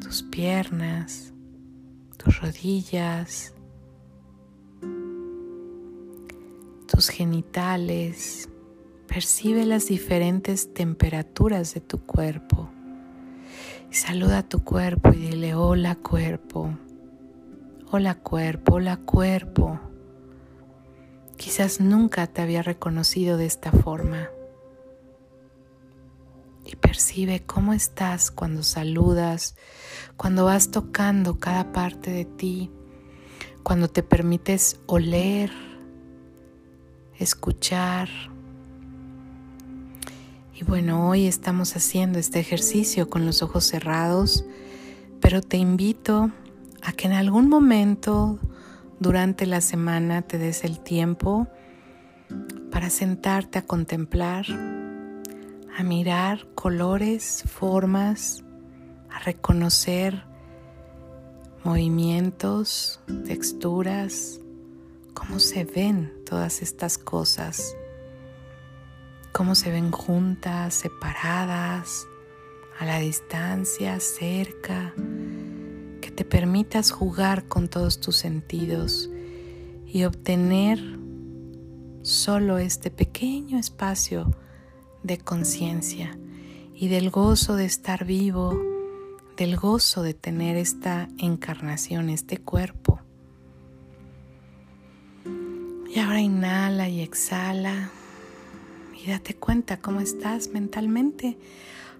tus 0.01 0.23
piernas, 0.25 1.33
tus 2.17 2.41
rodillas, 2.41 3.55
tus 6.87 7.09
genitales. 7.09 8.49
Percibe 9.07 9.65
las 9.67 9.87
diferentes 9.87 10.75
temperaturas 10.75 11.75
de 11.75 11.81
tu 11.81 11.99
cuerpo. 11.99 12.71
Saluda 13.91 14.39
a 14.39 14.43
tu 14.49 14.63
cuerpo 14.63 15.11
y 15.13 15.17
dile, 15.17 15.57
hola 15.57 15.97
cuerpo, 15.97 16.79
hola 17.91 18.15
cuerpo, 18.15 18.75
hola 18.75 18.99
cuerpo. 18.99 19.81
Quizás 21.37 21.81
nunca 21.81 22.29
te 22.29 22.41
había 22.41 22.63
reconocido 22.63 23.37
de 23.37 23.47
esta 23.47 23.73
forma. 23.73 24.31
Y 26.65 26.77
percibe 26.77 27.43
cómo 27.45 27.73
estás 27.73 28.31
cuando 28.31 28.63
saludas, 28.63 29.57
cuando 30.17 30.45
vas 30.45 30.71
tocando 30.71 31.41
cada 31.41 31.73
parte 31.73 32.13
de 32.13 32.27
ti, 32.27 32.71
cuando 33.65 33.89
te 33.89 34.05
permites 34.05 34.81
oler, 34.87 35.51
escuchar, 37.19 38.09
y 40.61 40.65
bueno, 40.65 41.09
hoy 41.09 41.27
estamos 41.27 41.75
haciendo 41.75 42.19
este 42.19 42.39
ejercicio 42.39 43.09
con 43.09 43.25
los 43.25 43.43
ojos 43.43 43.65
cerrados, 43.65 44.45
pero 45.19 45.41
te 45.41 45.57
invito 45.57 46.31
a 46.83 46.93
que 46.93 47.07
en 47.07 47.15
algún 47.15 47.49
momento 47.49 48.39
durante 48.99 49.47
la 49.47 49.63
semana 49.63 50.21
te 50.21 50.37
des 50.37 50.65
el 50.65 50.81
tiempo 50.81 51.49
para 52.71 52.91
sentarte 52.91 53.59
a 53.59 53.63
contemplar, 53.63 54.45
a 55.79 55.83
mirar 55.83 56.47
colores, 56.55 57.43
formas, 57.47 58.45
a 59.09 59.19
reconocer 59.21 60.25
movimientos, 61.65 63.01
texturas, 63.25 64.41
cómo 65.15 65.39
se 65.39 65.65
ven 65.65 66.13
todas 66.27 66.61
estas 66.61 66.99
cosas 66.99 67.77
cómo 69.33 69.55
se 69.55 69.71
ven 69.71 69.91
juntas, 69.91 70.75
separadas, 70.75 72.07
a 72.79 72.87
la 72.87 72.99
distancia, 72.99 74.01
cerca, 74.01 74.95
que 76.01 76.11
te 76.11 76.25
permitas 76.25 76.91
jugar 76.91 77.45
con 77.45 77.69
todos 77.69 78.01
tus 78.01 78.17
sentidos 78.17 79.11
y 79.87 80.05
obtener 80.05 80.79
solo 82.03 82.59
este 82.59 82.91
pequeño 82.91 83.59
espacio 83.59 84.35
de 85.03 85.19
conciencia 85.19 86.19
y 86.75 86.89
del 86.89 87.11
gozo 87.11 87.57
de 87.57 87.67
estar 87.67 88.07
vivo, 88.07 88.59
del 89.37 89.57
gozo 89.57 90.03
de 90.03 90.15
tener 90.15 90.57
esta 90.57 91.09
encarnación, 91.19 92.09
este 92.09 92.39
cuerpo. 92.39 93.01
Y 95.95 95.99
ahora 95.99 96.21
inhala 96.21 96.89
y 96.89 97.01
exhala 97.01 97.91
y 99.03 99.09
date 99.09 99.35
cuenta 99.35 99.81
cómo 99.81 100.01
estás 100.01 100.49
mentalmente 100.49 101.39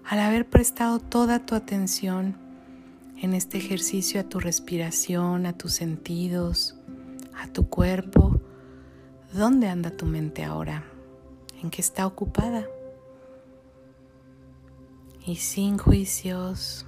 al 0.05 0.19
haber 0.19 0.49
prestado 0.49 0.99
toda 0.99 1.45
tu 1.45 1.55
atención 1.55 2.37
en 3.21 3.33
este 3.33 3.57
ejercicio 3.57 4.19
a 4.21 4.23
tu 4.23 4.39
respiración, 4.39 5.45
a 5.45 5.53
tus 5.53 5.73
sentidos, 5.73 6.75
a 7.35 7.47
tu 7.47 7.69
cuerpo. 7.69 8.39
¿Dónde 9.33 9.67
anda 9.67 9.91
tu 9.91 10.05
mente 10.05 10.43
ahora? 10.43 10.83
¿En 11.61 11.69
qué 11.69 11.81
está 11.81 12.05
ocupada? 12.05 12.67
Y 15.25 15.35
sin 15.35 15.77
juicios, 15.77 16.85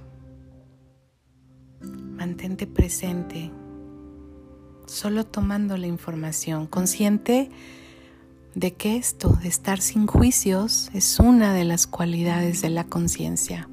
mantente 1.80 2.66
presente, 2.66 3.52
solo 4.86 5.24
tomando 5.24 5.76
la 5.76 5.86
información, 5.86 6.66
consciente 6.66 7.50
de 8.54 8.74
que 8.74 8.96
esto 8.96 9.30
de 9.30 9.48
estar 9.48 9.80
sin 9.80 10.06
juicios 10.06 10.90
es 10.94 11.18
una 11.18 11.52
de 11.52 11.64
las 11.64 11.86
cualidades 11.86 12.62
de 12.62 12.70
la 12.70 12.84
conciencia, 12.84 13.68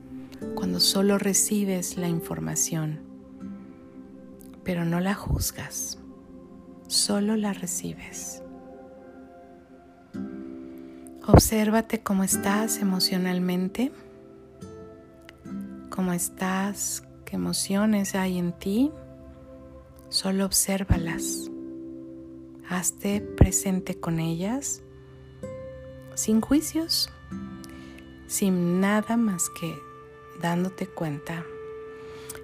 cuando 0.56 0.80
solo 0.80 1.20
recibes 1.20 1.98
la 1.98 2.08
información, 2.08 3.02
pero 4.64 4.84
no 4.84 5.00
la 5.00 5.14
juzgas, 5.14 6.00
solo 6.88 7.36
la 7.36 7.54
recibes. 7.54 8.42
Obsérvate 11.28 12.02
cómo 12.02 12.24
estás 12.24 12.80
emocionalmente, 12.80 13.92
cómo 15.92 16.14
estás, 16.14 17.04
qué 17.26 17.36
emociones 17.36 18.16
hay 18.16 18.40
en 18.40 18.54
ti, 18.54 18.92
solo 20.10 20.46
obsérvalas. 20.46 21.51
Hazte 22.72 23.20
presente 23.20 24.00
con 24.00 24.22
ellas, 24.22 24.82
sin 26.16 26.40
juicios, 26.40 27.10
sin 28.28 28.80
nada 28.80 29.18
más 29.18 29.50
que 29.50 29.78
dándote 30.42 30.88
cuenta. 30.88 31.44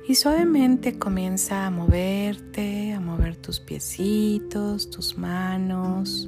Y 0.06 0.16
suavemente 0.16 1.00
comienza 1.00 1.66
a 1.66 1.70
moverte, 1.70 2.92
a 2.92 3.00
mover 3.00 3.38
tus 3.38 3.62
piecitos, 3.62 4.90
tus 4.90 5.18
manos, 5.18 6.28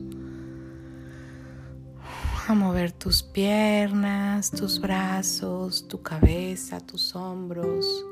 a 2.47 2.53
mover 2.53 2.93
tus 2.93 3.21
piernas, 3.21 4.49
tus 4.49 4.79
brazos, 4.79 5.89
tu 5.89 6.01
cabeza, 6.01 6.79
tus 6.79 7.13
hombros 7.17 8.05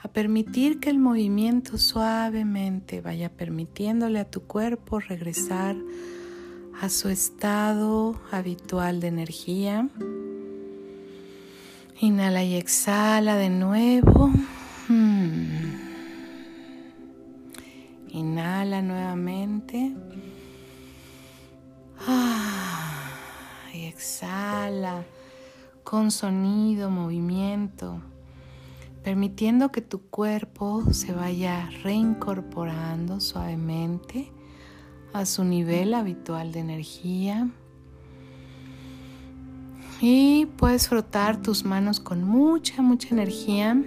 a 0.00 0.08
permitir 0.08 0.78
que 0.78 0.90
el 0.90 0.98
movimiento 0.98 1.76
suavemente 1.76 3.00
vaya 3.00 3.30
permitiéndole 3.30 4.20
a 4.20 4.30
tu 4.30 4.42
cuerpo 4.42 5.00
regresar 5.00 5.76
a 6.80 6.88
su 6.88 7.08
estado 7.08 8.20
habitual 8.30 9.00
de 9.00 9.08
energía. 9.08 9.88
Inhala 12.00 12.44
y 12.44 12.54
exhala 12.54 13.36
de 13.36 13.50
nuevo. 13.50 14.30
Hmm. 14.86 15.74
Inhala 18.10 18.82
nuevamente. 18.82 19.92
Ah, 22.06 23.10
y 23.74 23.86
exhala 23.86 25.04
con 25.82 26.12
sonido, 26.12 26.88
movimiento 26.88 28.00
permitiendo 29.08 29.72
que 29.72 29.80
tu 29.80 30.02
cuerpo 30.02 30.92
se 30.92 31.14
vaya 31.14 31.70
reincorporando 31.82 33.22
suavemente 33.22 34.30
a 35.14 35.24
su 35.24 35.44
nivel 35.44 35.94
habitual 35.94 36.52
de 36.52 36.58
energía. 36.58 37.48
Y 40.02 40.44
puedes 40.58 40.88
frotar 40.88 41.40
tus 41.40 41.64
manos 41.64 42.00
con 42.00 42.22
mucha, 42.22 42.82
mucha 42.82 43.08
energía. 43.08 43.82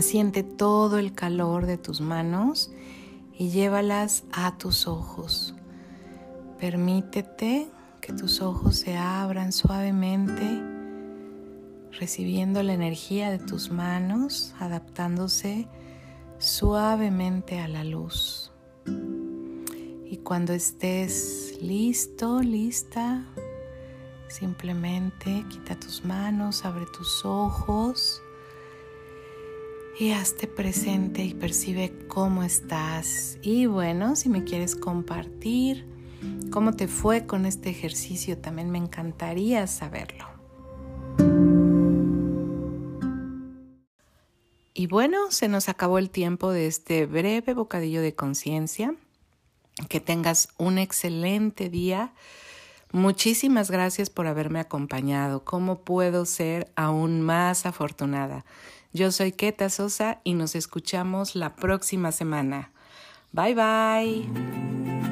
Siente 0.00 0.42
todo 0.42 0.96
el 0.96 1.12
calor 1.12 1.66
de 1.66 1.76
tus 1.76 2.00
manos 2.00 2.72
y 3.38 3.50
llévalas 3.50 4.24
a 4.32 4.56
tus 4.56 4.88
ojos. 4.88 5.54
Permítete 6.58 7.68
que 8.00 8.14
tus 8.14 8.40
ojos 8.40 8.78
se 8.78 8.96
abran 8.96 9.52
suavemente 9.52 10.81
recibiendo 11.98 12.62
la 12.62 12.72
energía 12.72 13.30
de 13.30 13.38
tus 13.38 13.70
manos, 13.70 14.54
adaptándose 14.58 15.68
suavemente 16.38 17.60
a 17.60 17.68
la 17.68 17.84
luz. 17.84 18.52
Y 20.06 20.18
cuando 20.18 20.52
estés 20.52 21.58
listo, 21.62 22.42
lista, 22.42 23.24
simplemente 24.28 25.44
quita 25.48 25.78
tus 25.78 26.04
manos, 26.04 26.64
abre 26.64 26.86
tus 26.86 27.24
ojos 27.24 28.22
y 29.98 30.12
hazte 30.12 30.46
presente 30.46 31.22
y 31.22 31.34
percibe 31.34 31.92
cómo 32.08 32.42
estás. 32.42 33.38
Y 33.42 33.66
bueno, 33.66 34.16
si 34.16 34.28
me 34.28 34.44
quieres 34.44 34.74
compartir 34.74 35.86
cómo 36.50 36.74
te 36.74 36.88
fue 36.88 37.26
con 37.26 37.46
este 37.46 37.70
ejercicio, 37.70 38.38
también 38.38 38.70
me 38.70 38.78
encantaría 38.78 39.66
saberlo. 39.66 40.31
Y 44.74 44.86
bueno, 44.86 45.30
se 45.30 45.48
nos 45.48 45.68
acabó 45.68 45.98
el 45.98 46.10
tiempo 46.10 46.50
de 46.50 46.66
este 46.66 47.06
breve 47.06 47.54
bocadillo 47.54 48.00
de 48.00 48.14
conciencia. 48.14 48.94
Que 49.88 50.00
tengas 50.00 50.48
un 50.58 50.78
excelente 50.78 51.68
día. 51.68 52.12
Muchísimas 52.92 53.70
gracias 53.70 54.10
por 54.10 54.26
haberme 54.26 54.60
acompañado. 54.60 55.44
¿Cómo 55.44 55.80
puedo 55.80 56.26
ser 56.26 56.70
aún 56.76 57.22
más 57.22 57.64
afortunada? 57.64 58.44
Yo 58.92 59.10
soy 59.10 59.32
Keta 59.32 59.70
Sosa 59.70 60.20
y 60.24 60.34
nos 60.34 60.54
escuchamos 60.54 61.34
la 61.34 61.56
próxima 61.56 62.12
semana. 62.12 62.70
Bye 63.32 63.54
bye. 63.54 65.11